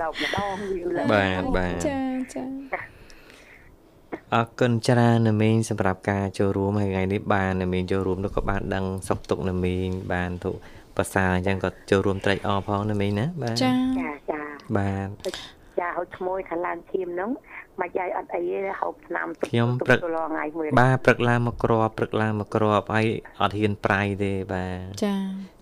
[0.02, 2.00] ឡោកម្ដងយូរឡោបាទបាទចា
[2.34, 2.44] ចា
[4.34, 10.50] អរគុណច្រើនណាមីងសម្រាប់ការចូលរួមហើយថ្ងៃនេះបានណាមីងចូលរួមនោះក៏បានដឹងសុខទុក្ខណាមីងបានទុ
[10.98, 14.40] ប្រសើរអញ្ចឹងក៏ចូលរួមត្រេកអរផងណាមីងណាបាទចាចាចា
[14.76, 15.08] បាទ
[15.78, 17.30] ចាហូចឈ្មោះថាឡានឈាមហ្នឹង
[17.82, 23.06] មកយាយអត់អីទេហូបឆ្នាំទុកខ្ញុំទុកព្រឹកទៅរងថ្ងៃមួយបាទព្រឹកឡើងមកក្របព្រឹកឡើងមកក្របហើយ
[23.42, 25.14] អត់ហ៊ានប្រៃទេបាទចា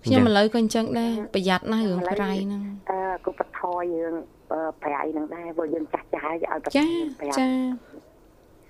[0.05, 4.13] ខ្ញុំឥឡូវក៏អញ្ចឹងដែរប្រយ័ត្នណាស់រឿងប្រៃហ្នឹងអឺក៏បថយយើង
[4.53, 7.49] អឺប្រៃហ្នឹងដែរព្រោះយើងចាស់ចាស់ហើយឲ្យបថចាយប្រៃចា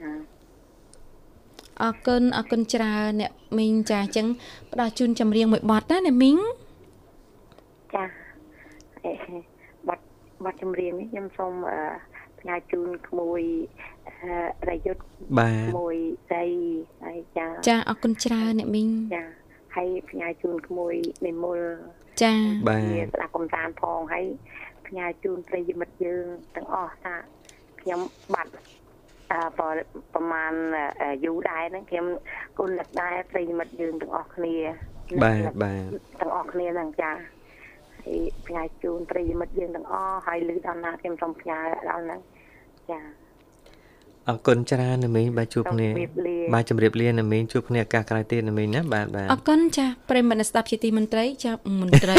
[0.01, 0.36] ចា
[1.83, 4.27] អរគុណអរគុណច្រើនអ្នកមីងចាអញ្ចឹង
[4.71, 6.37] ផ្ដល់ជូនចម្រៀងមួយបទណាអ្នកមីង
[7.95, 8.03] ចា
[9.05, 9.13] អេ
[9.87, 10.03] បាត់
[10.43, 11.79] បាត់ចម្រៀងនេះខ្ញុំសូមអឺ
[12.39, 13.41] ផ្ញើជូនក្មួយ
[14.09, 15.03] អឺរយុទ្ធ
[15.39, 15.97] បាទក្មួយ
[16.29, 16.45] ស្រី
[17.05, 19.23] ហើយចាចាអរគុណច្រើនអ្នកមីងចា
[19.75, 20.93] ហើយផ្ញើជូនក្មួយ
[21.25, 21.59] និមល
[22.23, 22.33] ចា
[22.69, 24.25] បាទវាស្ដាប់កំសាន្តផងហើយ
[24.87, 27.15] ផ្ញើជូនប្រិយមិត្តយើងទាំងអស់ថា
[27.81, 27.99] ខ្ញុំ
[28.33, 28.51] បាត់
[29.31, 29.67] អឺប្រ
[30.13, 30.53] ប្រហែល
[31.01, 32.05] អឺយូរដែរហ្នឹងខ្ញុំ
[32.59, 34.55] គុណលឹកដែរប្រិយមិត្តយើងទាំងអស់គ្នា
[35.23, 37.11] បាទបាទទាំងអស់គ្នាហ្នឹងចា
[38.03, 41.57] ហើយផ្ញើជូនប្រិយមិត្តយើងទាំងអស់ហើយលឺដល់ណាខ្ញុំសូមផ្ញើ
[41.89, 42.21] ដល់ហ្នឹង
[42.91, 42.99] ចា
[44.29, 52.15] អរគុណច្រើនណាមីងបាទជួបគ្នាសូមជម្រាបលាបាទជម្រាបលាណាមីងជួបគ្នាឱកាសក្រោយទៀតណាមីងណាបាទបាទអរគុណចាប្រិយមិត្តអ្នកស្ដាប់ជាទីមន្ត្រីចាមន្ត្រី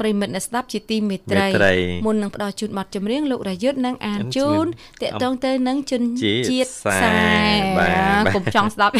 [0.00, 1.74] ប្រិយមិត្តអ្នកស្ដាប់ជាទីមេត្រីមេត្រី
[2.06, 4.66] មុននឹងផ្ដល់ជូនប័ណ្ណចម្រៀងលោករយុទ្ធនឹងអានអានជូនជូន
[5.02, 7.12] តកតងទៅនឹងជនជាតិជាតិខ្សែខ្សែ
[7.78, 8.94] បាទបាទកុំចង់ស្ដាប់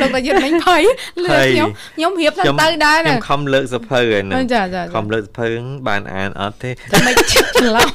[0.00, 0.82] លោករយុទ្ធមិញភ័យ
[1.24, 6.70] លឿនខ្ញុំខ្ញុំរៀបទៅទៅដែរខ្ញុំណាខំលើកសភៅហើយហ្នឹងចាចាខំលើកសភៅហ្នឹងបានអានអត់ទេ
[7.06, 7.88] មិនច្រឡំ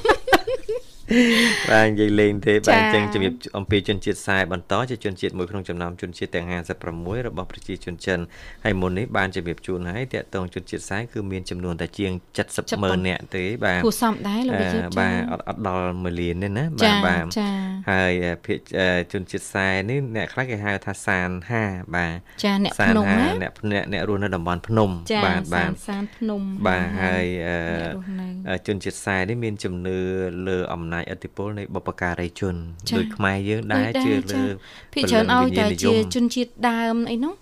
[1.71, 6.45] បាទនិយាយលេងទេចា៎បាទអញ្ចឹងជំរាបអំពីជនជាតិខ្សែបន្តជាជនជាតិមួយក្នុងចំណោមជនជាតិទាំង
[6.87, 8.19] 56របស់ប្រជាជនចិន
[8.63, 12.11] ហើយមុននេះបានជំរាបជូនហើយតកតងជនជាតិខ្សែគឺមានចំនួនតែជាង
[12.47, 17.49] 70ម៉ឺននាក់ទេបាទគួរសមដែរលោករយុទ្ធអឺបាទអត់អត់ដល់1លានទេណាបាចាទបាទចា
[17.91, 21.29] ហើយអឺភាគអឺជនជាតិខ្សែនេះអ្នកខ្លះគេហៅថាសាន
[21.61, 29.99] 5បាទចាអ្នកសាភ្ននំណា5អ្នកអ្នកអ្នករស់នៅតំបន់ភ្នំចាបាទបាសាទនសានភ្នំបាទហើយអឺអ្នករស់នៅអឺជនជាតិខ្សែនេះមានជំនឿ
[30.47, 32.55] លើអំណាចឥទ្ធិពលនៃបុព្វការីជន
[32.89, 34.45] ចា៎ដូចខ្មែរយើងដែរដូចជឿចាលើ
[34.93, 37.33] ភាគច្រើនឲ្យតែវិញ្ញាណនិយជាមជនជាតិដើមអីនោះ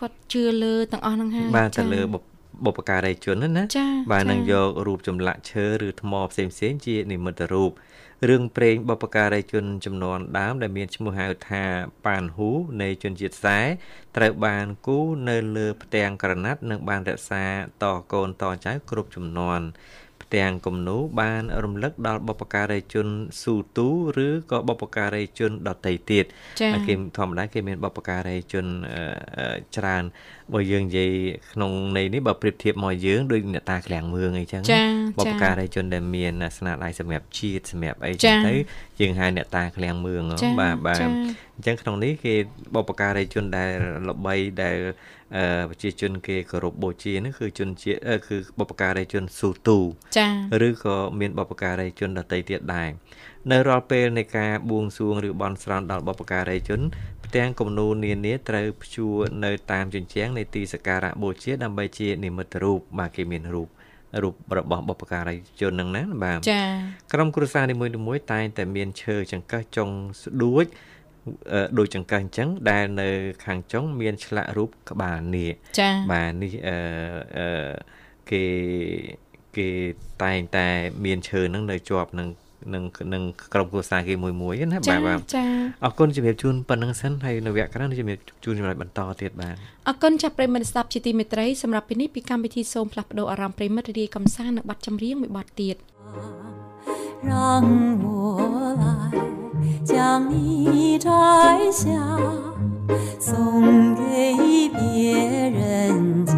[0.00, 7.72] គាត់ជឿលើទាំងអស់ហ្នឹងហើយបាទចាទៅលើបុព្វបុព្វការីជនហ្នឹងណាចា៎បាទចា៎នឹងយករូបចម្លាក់ឈើឬថ្មផ្សេងផ្សេងៗជានិមិត្តរូប
[8.28, 11.64] រឿងព្រេងបុព្វការីជនចំនួនដើមដែលមានឈ្មោះហៅថា
[12.06, 12.50] ប៉ានហ៊ូ
[12.82, 13.58] នៃជនជាតិខ្សែ
[14.16, 17.44] ត្រូវបានគូរនៅលើផ្ទាំងក្រណាត់និងបានរក្សា
[17.82, 19.60] តកូនតចៅគ្រប់ចំនួន
[20.03, 23.06] ផ្ទាំងគំនូរបានរំលឹកដល់បុព្វការីជន
[23.42, 23.88] ស៊ូទូ
[24.26, 26.24] ឬក៏បុព្វការីជនដទៃទៀត
[26.60, 29.02] ចា៎ហើយគេធម្មតាគេមានបុព្វការីជនអឺ
[29.38, 30.02] អឺច្រើន
[30.52, 31.12] បើយើងនិយាយ
[31.52, 34.84] ក្នុងន័យនេះបើប្រៀបធៀបមកយើងដូចអ្នកតាឃ្លាំងមឿងអីចឹងចា៎
[35.18, 38.54] បុព្វចា៎ការីជនដែលមានស្នាដៃសម្រាប់ជាតិសម្រាប់អីចា៎ចឹងទៅ
[39.00, 41.10] យើងហៅអ្នកតាឃ្លាំងមឿងហ៎ចា៎បាទបាទចា៎
[41.56, 42.34] អញ្ចឹងក្នុងនេះគេ
[42.74, 43.70] បុព្វការីជនដែល
[44.08, 44.76] ល្បីដែល
[45.36, 49.78] អឺប្រជាជនគេគោរពបូជានោះគឺជនជាតិអឺគឺបុព្វការីជនស៊ូទូ
[50.18, 50.28] ចា
[50.68, 52.88] ឬក៏មានបុព្វការីជនដទៃទៀតដែរ
[53.50, 56.80] នៅរាល់ពេលនៃការបួងសួងឬបន់ស្រន់ដល់បុព្វការីជន
[57.24, 63.68] ផ្ទាំងគំនូរនានាត្រូវព្យួរនៅតាមជញ្ជាំងនៃទីសក្ការៈបូជាដើម្បីជានិមិត្តរូបបាទគេមានរូប
[64.22, 66.62] រូបរបស់បុព្វការីជនហ្នឹងណាបាទចា
[67.12, 69.88] ក្រុមគ្រួសារនីមួយៗតែងតែមានឈើចង្កឹះចុង
[70.22, 70.93] ស្ដួចអឺ
[71.77, 73.09] ដូចចង្កឹះអញ្ចឹងដែលនៅ
[73.45, 76.77] ខាងចុងមានឆ្លាក់រូបក្បាលនាគ ចា បាទនេះអឺ
[77.37, 77.71] អឺ
[78.31, 78.43] គេ
[79.57, 79.67] គេ
[80.23, 80.67] តែងតែ
[81.05, 82.27] មានឈើហ្នឹងនៅជាប់នឹង
[82.73, 85.45] នឹងនឹងក្រុមគ្រួសារគេមួយមួយណា ចា បាទបាទ ចា
[85.85, 89.55] អរគុណជំរាបជូនប៉ុណ្្នឹងសិនហើយនៅវគ្គក្រោយនឹងជំរាបជូនចម្លើយបន្តទៀតបាទ
[89.87, 95.75] អរគុណចាស់ប្រិយមិត្តស្ដាប់ជាទីមេត្រីសម្រាប់ពេលនេះពីកម្មវិធីសូមផ្លាស់ប្ដូរអារម្មណ៍ប្រិយមិត្តរីករាយកំសាន្តនៅប័ណ្ណចម្រៀងមួយប័ណ្ណទៀត
[97.29, 97.31] 让
[98.03, 98.05] 我
[98.81, 99.42] 来
[99.89, 99.91] 将
[100.31, 100.33] 你
[101.05, 101.07] 摘
[101.81, 101.85] 下，
[103.19, 104.01] 送给
[104.75, 104.79] 别
[105.59, 105.59] 人
[106.25, 106.33] 家。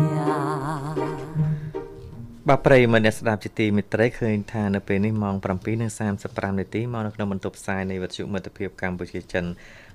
[2.48, 5.36] បាទប្រិយមិត្តអ្នកស្ដាប់ជាទីមេត្រីឃើញថានៅពេលនេះម៉ោង
[5.98, 9.46] 7:35នាទីមកនៅក្នុងបន្ទប់ផ្សាយនៃវិទ្យុមិត្តភាពកម្ពុជាចិន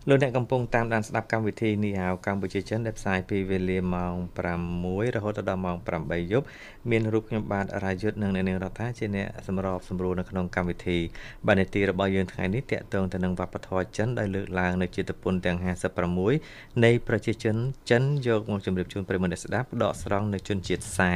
[0.10, 4.16] លោកអ្នកកំពុងតាមដានស្ដាប់កម្មវិធីនេះហៅកម្ពុជាចិនដែលផ្សាយពីវេលាម៉ោង
[4.66, 6.46] 6រហូតដល់ម៉ោង8យប់
[6.90, 10.98] មានរូបខ្ញុំបាទរាយុទ្ធនិងអ្នកនាងរដ្ឋាជាអ្នកសម្របសម្រួលនៅក្នុងកម្មវិធី
[11.48, 15.58] បាទនីតិរបស់យើងថ្ងៃនេះតាក់ទងទៅនឹងវប្បធម៌ចិនដោយលើកឡើងនៅជាតិពុនទាំង
[16.22, 17.56] 56នៃប្រជាជន
[17.90, 21.12] ចិនយកមកជម្រាបជូនប្រិយមិត្តអ្នកស្ដាប់ដកស្រង់នៅជនជាតិសែ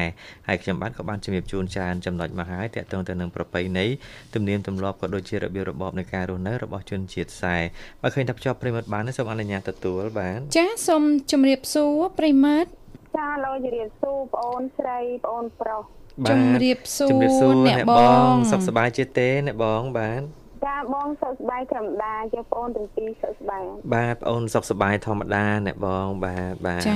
[0.48, 3.86] ហើយខ្ញុំបាទក៏បានជម្រាបជូនច្រើនចំណុចមកហើយតាក់ទងទៅនឹងប្រពៃណី
[4.34, 7.56] ទំនៀមទម្លាប់ក៏ដូចជារបៀបរបបនៃការរស់នៅរបស់ជនជាតិសែ
[8.02, 12.70] បើឃើញថាភ្ជាប់ប្រិយមិត្តបានសូមអនុញ្ញាតទទួលបាទចាសូមជម្រាបសួរប្រិមិត្ត
[13.18, 15.84] ចាលោកជម្រាបសួរបងអូនស្រីបងអូនប្រុស
[16.24, 20.22] បាទជំរាបសួរជំរាបសួរអ្នកអ្នកបបងងសុខសប្បាយជាទេអ្នកបងបាទ
[20.68, 26.96] ចាបងសុខសប្បាយធម្មតាចាបងអូនទាំងពីរសុខសប្បាយបាទបងអូនសុខសប្បាយធម្មតាអ្នកបងបាទបាទចា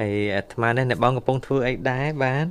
[0.00, 2.46] ហើយអាត្មានេះអ្នកបងកំពុងធ្វើអីដែរបាទ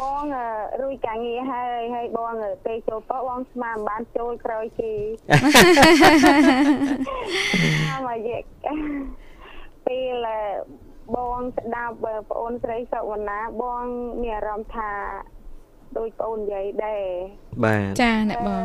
[0.00, 0.46] បងអឺ
[0.82, 4.92] រួចការងារហើយហើយបងអឺពេលចូលប៉ុបងស្មានបានចូលក្រោយគេ
[8.06, 8.42] មកយក
[9.86, 10.40] ពេលអឺ
[11.14, 13.84] បងស្ដាប់អឺបងអូនស្រីសុវណ្ណាបង
[14.22, 14.92] មានអារម្មណ៍ថា
[15.98, 17.04] ដូចបងអូននិយាយដែរ
[17.64, 18.64] បាទចាអ្នកបង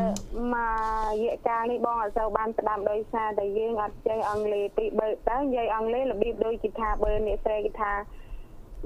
[0.55, 7.91] មករយៈកាលនេះបងអត់សូវបានស្ដាប់ដោយសារតែយើងអត់ចេះអង់គ្លេសពីបើទៅនិយាយអង់គ្លេសរបៀបដូចគេថាបើអ្នកស្រីគេថា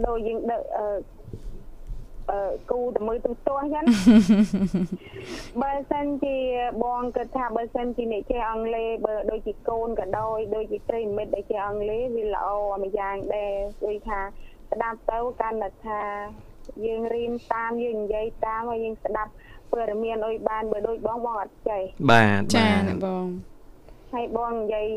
[0.06, 1.23] ដូចយើងដឹកអឺអឺ
[2.72, 3.86] គូទៅមើលទូទាស់អញ្ចឹង
[5.62, 6.38] បើសិនជា
[6.84, 12.48] បងគិតថាបើសិនជាអ្នកចេះអង់គ្លេសបើដូចជាកូនក៏ដោយដូចជាប្រិយមិត្តដែលចេះអង់គ្លេសវាល្អ
[12.84, 13.54] មួយយ៉ាងដែរ
[13.86, 14.20] ដូចថា
[14.72, 16.02] ស្ដាប់ទៅកាន់តែថា
[16.86, 19.32] យើងរៀនតាមយើងនិយាយតាមហើយយើងស្ដាប់
[19.72, 21.82] ព័ត៌មានអុយបានបើដូចបងបងអត់ចេះ
[22.12, 23.26] បាទចាបាទអ្នកបង
[24.14, 24.88] ហើយបងនិយាយ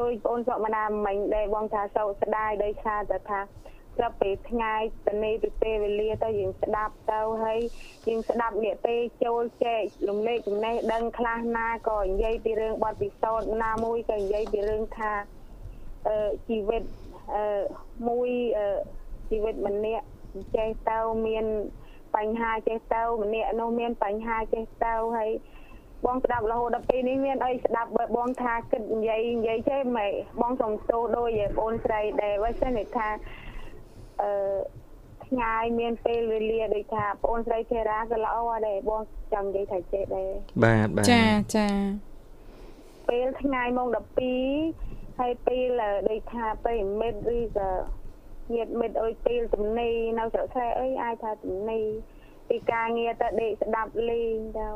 [0.00, 3.40] ដោយបងសុកមណាមិញដែរបងថាសោកស្ដាយដោយសារតែថា
[3.96, 4.74] ស្រាប់ពេលថ្ងៃ
[5.06, 7.60] ទៅនេះពីពេលវេលាទៅយើងស្ដាប់ទៅហើយ
[8.08, 15.12] យើងស្ដាប់អ្នកពេលចូលចែករំលែកចំណេះដឹងខ្លះណាក៏និយាយពីរឿងបទពិសោធន៍ណាមួយក៏និយាយពីរឿងថា
[16.08, 16.82] អឺជីវិត
[17.34, 17.62] អឺ
[18.08, 18.28] មួយ
[18.58, 18.66] អឺ
[19.30, 20.04] ជីវិតម្នាក់
[20.56, 21.46] ចេះទៅមាន
[22.16, 25.30] បញ្ហាចេះទៅម្នាក់នោះមានបញ្ហាចេះទៅហើយ
[26.06, 33.08] បងស្ដាប់រហូតដល់ពេលនេះមានអីស្ដាប់បើបងថាគិតនិយាយនិយាយចេះម៉េចបងសុំទោសដោយឯបងស្រីដែរបើសិនជាថា
[34.22, 34.32] អឺ
[35.26, 40.30] ថ្ងៃមានពេលវេលាដូចថាបងស្រីចេះរ៉ាក៏ល្អដែរបងចង់និយាយថាចេះដែរ
[40.64, 41.24] បាទបាទចា
[41.56, 41.68] ចា
[43.08, 43.88] ពេលថ្ងៃម៉ោង
[44.52, 47.70] 12ហើយពេលដូចថាពេលមិត្តឬក៏
[48.54, 51.86] ញាតិមិត្តអុយពេលទំនេរនៅស្រុកស្រែអីអាចថាទំនេរ
[52.48, 54.68] ពីការងារទៅដេកស្ដាប់លេងទៅ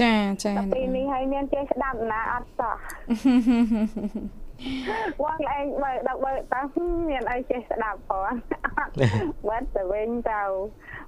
[0.00, 2.76] ចាចាដល់អ្នកពេលបងនេះហើយមានចេះស្ដាប់ណាអត់សោះ
[5.22, 6.62] វងឯងបើដល់បើតា
[7.10, 8.42] មានអីចេះស្ដាប់ផងអត់
[9.48, 10.42] បាត់ទៅវិញទៅ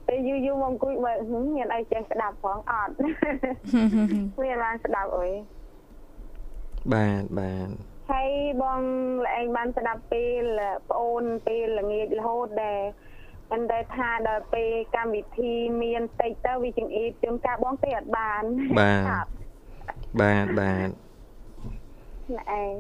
[0.07, 1.13] ពេលយូរយូរមកអង្គុយបើ
[1.57, 2.95] មានអីចេះស្ដាប់ផងអត់
[4.43, 5.31] មានបានស្ដាប់អុយ
[6.93, 7.69] បាទបាទ
[8.11, 8.31] ហើយ
[8.63, 8.81] បង
[9.37, 10.45] ឯងបានស្ដាប់ពេល
[10.91, 12.81] ប្អូនពេលល្ងាចរហូតដែរ
[13.51, 18.43] មិនដែលថាដល់ពេលកម្មវិធីមានតិចទៅវាចង្អៀតជួនកាលបងទេអត់បាន
[18.79, 19.31] បាទស្ដាប់
[20.21, 20.35] បា
[20.87, 20.89] ទ
[22.37, 22.75] បាទណែឯង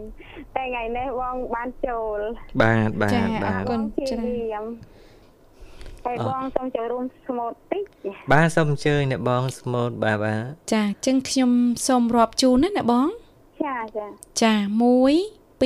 [0.54, 2.18] តែថ្ងៃនេះបងបានចូល
[2.62, 4.64] បាទបាចាទបាអរទគុណជាច្រើនរៀម
[6.04, 7.84] ហើយបងសូមចូលរួមស្មូតតិច
[8.32, 11.50] បាទសូមអញ្ជើញអ្នកបងស្មូតបាទបាទចាអញ្ចឹងខ្ញុំ
[11.86, 13.08] សូមរាប់ជូនណាអ្នកបង
[13.64, 14.06] ចាចា
[14.42, 14.82] ចា1
[15.62, 15.64] 2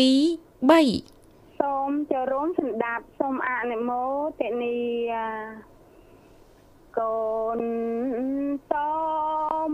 [0.68, 4.04] 3សូមចូលរួមសម្ដាប់សូមអនុមោ
[4.40, 4.76] ទនី
[5.10, 5.26] យា
[6.98, 7.16] កូ
[7.58, 7.60] ន
[8.70, 8.92] សូ
[9.70, 9.72] ម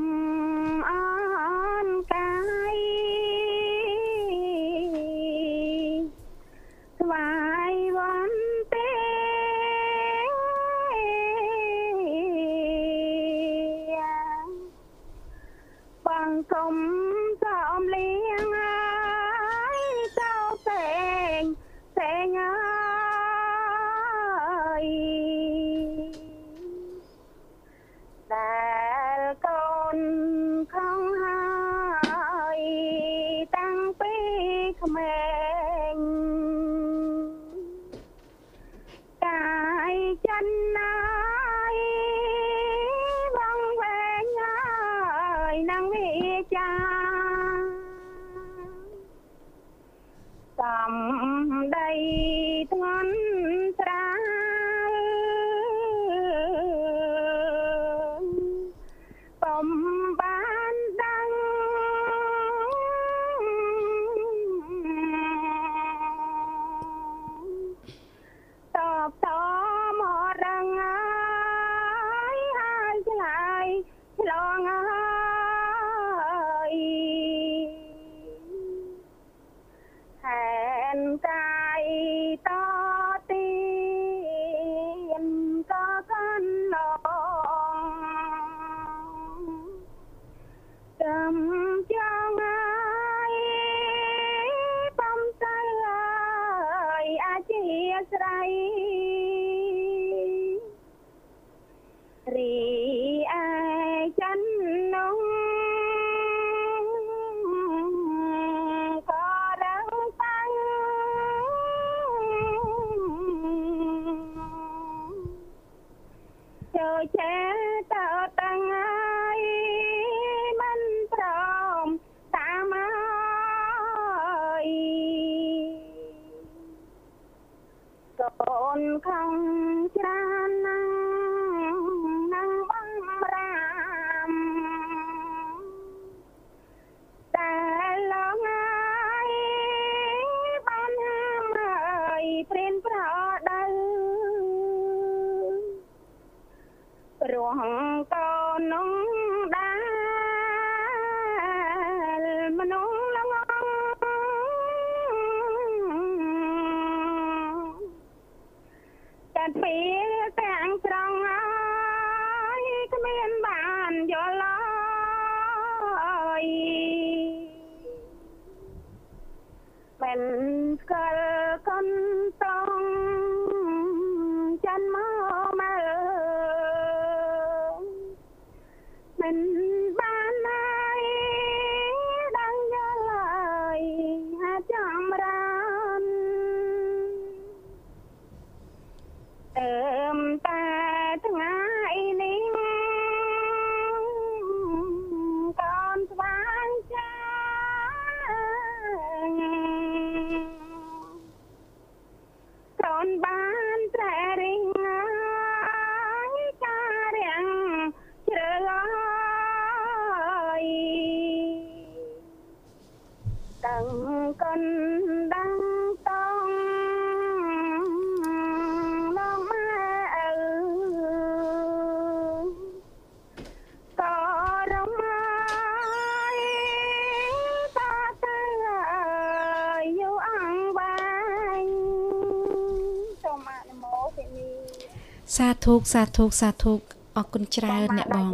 [235.40, 236.72] សាធុសាធុសាធុ
[237.16, 238.28] អរគុណច្រើនអ្នកបង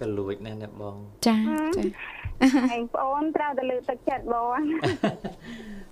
[0.00, 1.36] ក៏លួចណាស់អ្នកបងចា
[1.76, 1.84] ចា
[2.76, 4.58] ឯងប្អូនត្រូវតែលើកទឹកចិត្តបង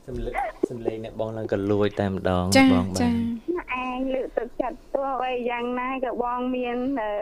[0.06, 0.34] សំលេង
[0.70, 3.14] សំលេងអ្នកបងឡើងក៏លួចតែម្ដងចាបងបាចាន
[3.84, 7.12] ឯងលើកទឹកចិត្តទោះអ្វីយ៉ាងណាក៏បងមានអឺ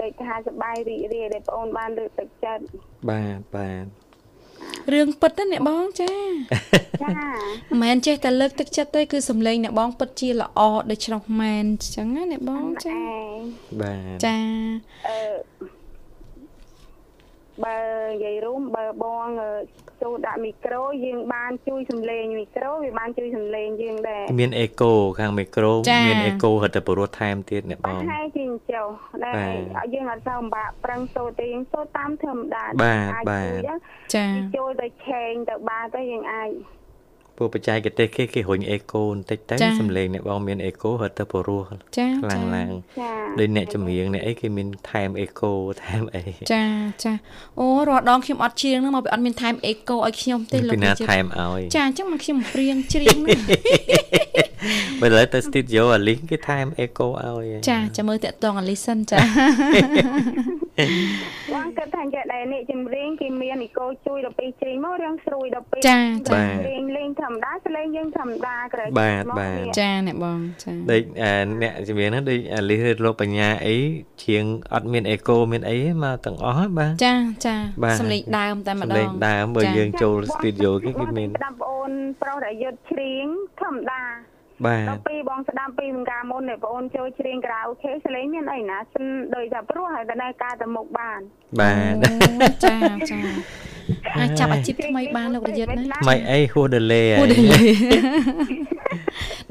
[0.00, 2.62] ដូចថាសប្បាយរីករាយដែលបងបានលើកទឹកចិត្ត
[3.10, 3.84] បាទបាទ
[4.92, 6.14] រឿងពិតណាអ្នកបងចា
[7.02, 7.10] ចា
[7.70, 13.38] មិនមែនចេះតែលើកទឹកចិត្តទេគឺសំឡេងអ្នកបងពិតជាល្អដូច្នោះមែនអញ្ចឹងណាអ្នកបងចាឯង
[13.80, 14.36] បាទចា
[15.08, 15.16] អឺ
[17.64, 17.78] បើ
[18.10, 19.50] និយាយរួមបើបងអឺ
[20.02, 25.72] ចូលដាក់មីក្រូយើងបានជួយសំឡេងមីក្រូវាបានជួយសំឡេងយើងដែរមានអេកូខាងមីក្រូ
[26.06, 28.88] មានអេកូហិតតែព្រោះថែមទៀតអ្នកបបាងត់ហើយជាងចុះ
[29.24, 29.34] ដែល
[29.76, 33.76] បាទឲ្យយើងអត់សូវពិបាកប្រឹងសូត្រទេយើងសូត្រតាមធម្មតាបាទអាចបាទជួយណា
[34.14, 36.50] ចាចូលទៅឆេងទៅបាទៅយើងអាច
[37.38, 41.62] ពួកបច្ចេកទេសគេគេរុញអេកូបន្តិចទៅចាសំឡេងអ្នកបងមានអេកូហិតតែព្រោះ
[41.96, 42.70] ចាខ្លាំងចាឡើង
[43.00, 45.52] ចាដូចអ្នកចម្រៀងអ្នកអីគេមានថែមអេកូ
[45.84, 46.22] ថែមអី
[46.52, 46.64] ចា
[47.04, 47.12] ចា
[47.58, 53.40] អូរាល់ដងខ្ញុំអត់ច្រៀងហ្នឹងមកពីអត់មានថែមអេកូឲ្យខ្ញុំទេលោកពីណាវិចិត្រថែមឲ្យចាអញ្ចឹងមកខ្ញុំព្រៀងច្រៀងហ្នឹង
[55.00, 59.18] បើលើទៅ studio អាលីងគេថែមអេកូឲ្យចាចាំមើលតាក់តងអាលីសិនចា
[61.52, 65.98] បងគិតថាចេះដែរនេះចម្រៀងគេមានអ៊ីកូជួយដល់ពេលច្រៀងមករឿងស្រួយដល់ពេលចា
[66.30, 73.76] ចាលេងលេងធម្មតាសលេងយើងធម្មតាក្រែបាទបាទចាអ្នកបងចាដូចអាអ្នកចម្រៀងហ្នឹងដូចអាលីសលោកបញ្ញាអី
[74.24, 77.14] ជាងអត់មានអេកូមានអីទេមកទាំងអស់ហ្នឹងបាទចា
[77.46, 83.26] ចាបាទសំឡេងដើមតែម្ដលេងងដើមបើចាយើងចូល studio គេគេមានស្ដាប់បងអូនប្រុសដែលយុទ្ធច្រៀង
[83.60, 84.02] ធម្មតា
[84.64, 89.04] បាទដល់ពេលបងស្ដាប់ពីបង្ការមុននេះបងអូនចូលច្រៀងក្រៅអូខេសលេងមានអីណាសិន
[89.34, 91.20] ដូចថាព្រោះហើយតែនៅការទៅមុខបាន
[91.60, 92.76] បាទអូចា
[93.10, 93.20] ចា
[94.18, 97.66] អាចចាប់អាជីពថ្មីបានលោករយុទ្ធណាមិនអីហួសដេលេអូហើយដេលេ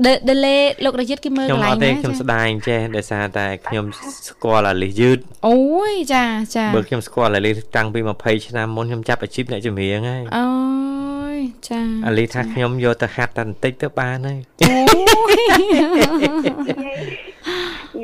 [0.05, 3.85] ដេដេលេលោករយុទ្ធគេមើលខ្ញុំកន្លែអងត់ទេណាខ្ញុំចាស្ដាយចេះដោយសារតែខ្ញុំ
[4.29, 5.57] ស្គាល់អាលីសយឺតអូ
[5.91, 6.25] យចា
[6.55, 10.45] ចាបើខ្ញុំស្គាល់អាលីសតាំងពី20ឆ្នាំមុនខ្ញុំចាប់អាជីពអ្នកចម្រៀងហើយអូ
[11.41, 14.73] យចាអាលីសថាខ្ញុំយកទៅហាត់តែបន្តិចទៅបានហើយអូ
[15.31, 15.33] យ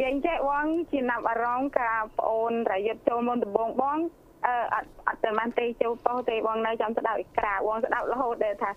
[0.02, 3.98] យើងចេះបងជាណាប់អារម្មណ៍កាប្អូនរយុទ្ធចូលមុនដំបងបង
[4.46, 8.72] អឺអត់អត់តែបានទេចូលប៉ុស្តិ៍ទេបងនៅចាំស្ដាប់ឯក្រៅបងស្ដាប់រហូតដែលថា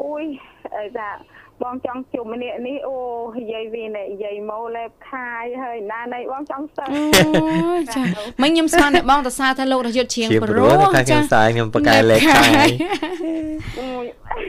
[0.00, 0.24] អ៊ុយ
[0.76, 1.08] អីថា
[1.62, 2.96] បងចង់ជុំម្នាក់នេះអូ
[3.38, 8.02] និយាយវានេះនិយាយមកលេបខាយហើយណានៃបងចង់សើអូយចា
[8.42, 12.68] មិញខ្ញុំស្មានតែបងតសារថាលោករយុទ្ធជាងជាប្ព្ររុោះសថាខ្ញុំស្ដាយខ្ញុំបកកែលេខខាយ
[13.78, 14.06] អ៊ុយ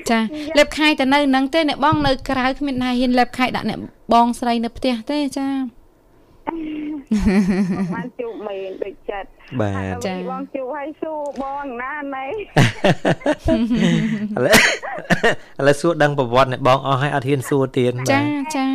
[0.09, 0.19] ចា
[0.57, 3.79] លេបខាយតែនៅនឹងទេអ្នកបងនៅក្រៅគ្មានណាហ៊ានលេបខាយដាក់អ្នក
[4.13, 5.47] បងស្រីនៅផ្ទះទេចា
[7.95, 9.27] បានជួបមែនដូចចិត្ត
[9.61, 12.29] បាទចាបងជួបឲ្យសួរបងណាណៃឥ
[14.45, 14.55] ឡូវ
[15.59, 18.19] ឥឡូវសួរដឹងប្រវត្តិអ្នកបងអស់ហើយអត់ហ៊ានសួរទៀតបាទចា
[18.55, 18.67] ចា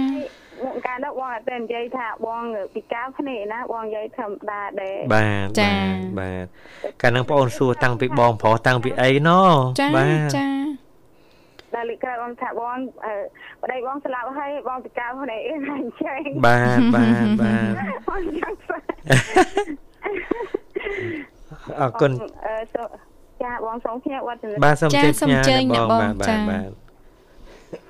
[0.64, 2.42] មកកាលនោះបងអត់តែនិយាយថាបង
[2.74, 6.44] ពិការភ្នែកណាបងនិយាយធម្មតាដែរបាទបាទបាទ
[7.02, 9.30] កាលហ្នឹងបងអូនសួរតាំងពីបងប្រុសតាំងពីអីណ
[9.80, 10.46] ចាបាទចា
[11.74, 13.12] ដល់លិខិតបងថាបងអឺ
[13.62, 18.84] ប្តីបងស្លាប់ហើយបងពិការភ្នែកអីណាអញ្ចឹងបាទបាទបាទបងចង់ស្គាល់
[21.80, 22.10] អរគុណ
[22.46, 22.82] អឺសូ
[23.42, 26.70] ចាបងសូមភ្ញាក់វត្តបាទសូមចាជើញសូមផ្ញើជើញអ្នកអ្នកបងបងបាទចាបាទ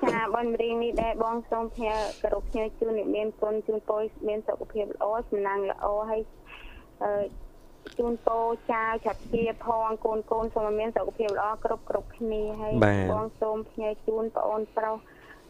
[0.01, 6.21] បាទចាបើចម្រៀងនេះដែរបងសូមផ្ញើគោរពផ្ញើជូនអ្នកមានគុណជូនពរមានសុខភាពល្អសំណាងល្អហើយ
[7.03, 7.11] អឺ
[7.99, 14.97] ជូនពរចៅឆាប់ជាផងកូនកូនសូមឲ្យមានសុខភាពល្អគ្រប់គ្រប់គ្នាហើយបាទបងសូមផ្ញើជូនប្អូនប្រុស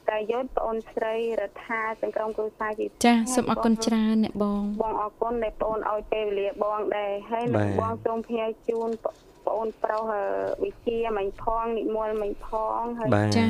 [0.09, 10.23] តាយុទ្ធប្អូនស្រីរដ្ឋាសង្គ្រោមគ្រួសារជាពិសេសចាសូមអរគុណច្រើនអ្នកបង បងអរគុណដែលបងឲ្យពេលវេលាបងដែរហើយនឹងបងសូមផ្ញើជូនប្អូនប្រុសអឺ
[10.63, 12.47] វិជាមិញផងនិមលមិញផ
[12.79, 13.47] ងហើយបាទចា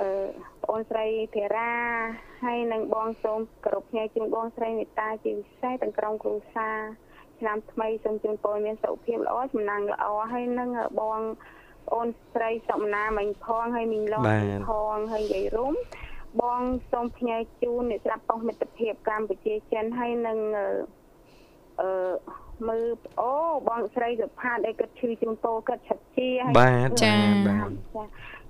[0.00, 0.10] អឺ
[0.62, 1.72] បងអូនស្រីភារា
[2.44, 6.78] ហើយនឹងបងសូមគោរពផ្ញើជូនបងស្រីមេត្តាជាពិសេសទាំងក្រុមគ្រួសារ
[7.38, 10.70] ឆ្នាំថ្មីសូមជូនពរមានសុខភាពល្អសំណាងល្អហើយនឹង
[11.00, 11.20] បង
[11.88, 15.74] ប្អូនស្រីសំណាមិញផងហើយមីងឡងបាទផងហើយនិយាយរួម
[16.42, 16.62] បង
[16.92, 20.68] សូមផ្ញើជូនអ្នកស្ដាប់ប៉ុស្តិ៍មិត្តភាពកម្ពុជាចិនហើយនឹងអឺ
[21.80, 21.88] អឺ
[22.68, 22.86] មើល
[23.20, 23.32] អូ
[23.68, 27.14] បងស្រីសុផាតដែលគាត់ឈឺជូនពរគាត់ឆាត់ជាហើយបាទចា
[27.48, 27.70] បាទ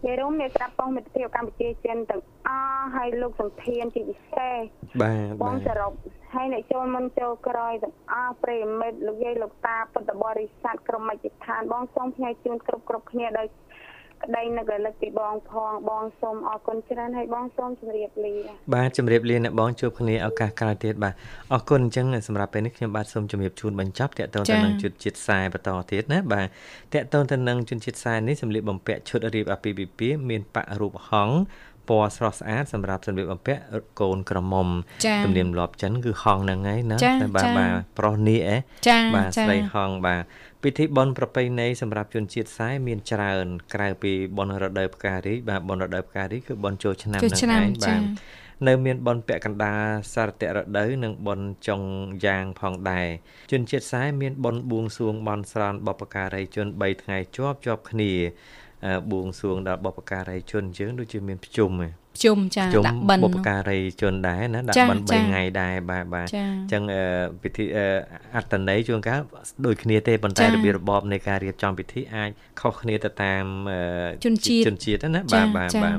[0.04, 4.56] ចានិយាយរួមអ្នកស្ដាប់ប៉ុស្តិ៍មិត្តភាពកម្ពុជាចិនទាំងអស់ហើយលោកសំធានជាពិសេស
[5.02, 5.92] បាទបបាងទសរុប
[6.34, 13.46] ហើយអ្នកចូលមុនចូលក្រោយទាំងអស់ប្រិយមិត្តលោកយាយលោកតាពុទ្ធបរិស័ទក្រុមមជ្ឈដ្ឋានបងសូមផ្ញើជូនគ្រប់គ្រប់គ្នាដោយ
[14.24, 18.34] ក្តីនឹករលឹកពីបងផងបងសូមអរគុណច្រើនហើយបងសូមជម្រាបលា
[18.74, 21.14] បាទជំរាបលាអ្នកបងជួបគ្នាឱកាសក្រោយទៀតបាទ
[21.52, 26.46] អរគុណអញ្ចឹងសម្រាប់ពេលនេះខ្ញុំបាទសូមជម្រាបជូនបញ្ចប់តកតងទៅចា៎នឹងជុតជាតិខ្សែបន្តទៀតណាបាទ
[26.94, 31.36] តកតងទៅនឹងជុតជាតិខ្សែនេះសម្លៀកបំពាក់ឈុតរៀបអាពាហ៍ពិពាហ៍មានប៉ាក់រូបហង្ស
[31.88, 33.62] ពណ៌ស្រស់ស្អាតសម្រាប់សម្លៀកបំពាក់
[34.00, 34.68] កូនក្រមុំ
[35.06, 38.56] ចាទំនៀមទម្លាប់ចិនគឺហង្សហ្នឹងហើយណាចា៎តែបាទចា៎បាទប្រុសនេះអេ
[38.88, 40.22] ចាបាទចាស្រីហងបាទ
[40.64, 48.02] ពិធីបុណ្យប្រពៃណីសម្រាប់ជនជាតិខ្សែមានច្រើន ក្រៅពីបុណ្យរដូវផ្ការីកបាទបុណ្យរដូវផ្ការីកគឺបុណ្យចូលឆ្នាំចូលហ្នឹងឆ្នាំឯងចាបាទ
[48.68, 49.84] នៅមានបុណ្យពាក់កណ្ដាល
[50.14, 51.80] សារតរដូវនិងបុណ្យចុង
[52.24, 53.08] យ៉ាងផងដែរ
[53.52, 58.12] ជនជាតិខ្សែមានបុណ្យបួងសួងបន់ស្រន់បព្វការីជន3ថ្ងៃជាប់ជាប់គ្នា
[58.86, 67.02] អឺបួងសួងដល់បព្វការីជនយើងដូចជាមានភ្ជុំឯង ជុំចាជុំដាក់បិណ្ឌបុព្វការីជនដែរណាដាក់ចាបិណ្ឌចា3ថ្ងៃដែរបាទបាទចាអញ្ចឹងអឺ
[67.42, 67.86] ពិធីអឺ
[68.36, 69.20] អត្តន័យជួនកាល
[69.66, 73.80] ដូចគ្នាទេប៉ុន្តែចា៎របៀបរបបនៃការរៀបចំពិធីអាចខុសគ្នាទៅតាមអឺ
[74.24, 75.98] ជនជាតិជនជាតិណាចា៎បាទបាទចា៎បាទ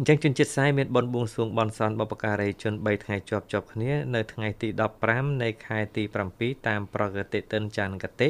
[0.00, 4.68] អញ្ចឹងជនជាតិខ្សែមានបុណ្យបួងសួងបន់ស្រន់បព្វការីជន3ថ្ងៃជាប់ជាប់គ្នានៅថ្ងៃទី
[5.04, 6.02] 15នៃខែទី
[6.34, 8.28] 7តាមប្រកតិទិនច័ន្ទកតិ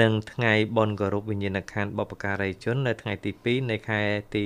[0.00, 4.00] និងថ្ងៃបុណ្យគោរពវិញ្ញាណក្ខន្ធបព្វការីជននៅថ្ងៃទី2នៃខែ
[4.34, 4.44] ទី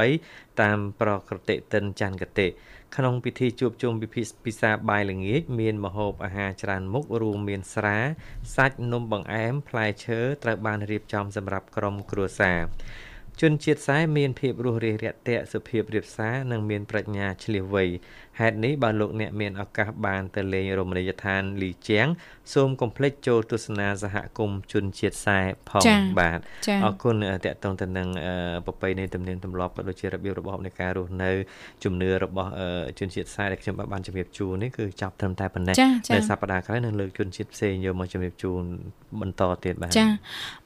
[0.00, 2.48] 8តាមប្រកតិទិនច័ន្ទកតិ
[2.96, 7.98] ក្នុងពិធីជួបជុំពិធីពិសាបាយល្ងាចមានម្ហូបអាហារច្រើនមុខរួមមានស្រា
[8.56, 12.60] សាច់នំបង្អែមផ្លែឈើត្រូវបានរៀបចំសម្រាប់ក្រុមគ្រួសារ
[13.40, 17.84] ជនជាតិខ្សែមានភាពរស់រាយរាក់ទាក់សុភាពរាបសារនិងមានប្រាជ្ញាឆ្លៀសវៃ
[18.40, 22.06] ហេតុនេះបើលោកអ្នកមានឱកាសបានទៅលេងរមណីយដ្ឋានលីជាង
[22.54, 25.38] សូមកុំភ្លេចចូលទស្សនាសហគមន៍ជនជាតិខ្សែ
[25.68, 26.38] ផងចា៎បាទ
[26.68, 28.34] ចាអរគុណអឺតកតងទៅនឹងអឺ
[28.66, 31.30] ប្រពៃណីទំនៀមទម្លាប់ក៏ដូចជារបៀបរបបនៃការរស់នៅ
[31.84, 32.68] ជំនឿរបស់អឺ
[32.98, 38.62] ជនជាតិខ្សែដែលខ្ញុំបាទបានជម្រាបជូននេះគឺចាប់ត្រឹមតែប៉ុណ្ណេះចាចានៅសប្តាហ៍ក្រោយនឹងលើកជនជាតិផ្សេងយកមកជម្រាបជូន
[39.20, 40.06] បន្តទៀតបាទចា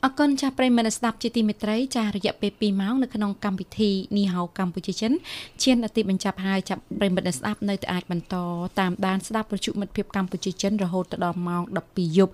[0.05, 5.12] អរគុណចាស់ប្រិយមិត្តអ្នកស្ដាប់ជាទីមេត្រីចារយៈពេល2ម៉ោងនៅក្នុងកម្មវិធីនីហៅកម្ពុជាចិន
[5.62, 8.35] ឈានអតិបញ្ចប់ហើយចាប់ប្រិយមិត្តអ្នកស្ដាប់នៅតែអាចបន្ត
[8.81, 12.33] តាមដានស្ដាប់វិទ្យុមិត្តភាពកម្ពុជាចិនរហូតដល់ម៉ោង12យប់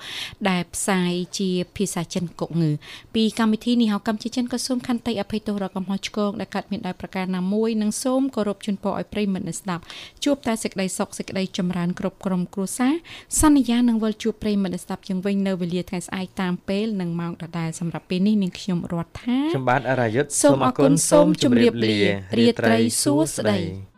[0.49, 2.71] ដែលផ្សាយជាភាសាចិនកុកងឺ
[3.15, 9.83] ពីកម្មវិធីនីហៅកម្ពុជាចិនក៏សូមខន្តីអភ័យទោសរកកំហុសឆ្គងដែលកើតមានដោយប្រការណាមួយនិងសូមគោរពជូនពរឲ្យប្រិយមិត្តអ្នកស្ដាប់
[10.25, 12.93] ជួបតែសេចក្តីសុខសេចក្តីចម្រើនគ្រប់ក្រុមគ្រួសារ
[13.41, 21.97] សន្យានឹងវិលជួបប្រិយមិត្តអ្នកស្ដាប់ជាងវិញនៅវេលាថ្ងៃស្អែកតាមពេលនិងម៉ោងដដែលសម្រាប់ពេលនេះនាងខ្ញុំរតថាខ្ញុំបាទអរាយុទ្ធសូមអរគុណសូមជម្រាបលា
[22.39, 23.90] រាត្រីសួស្តី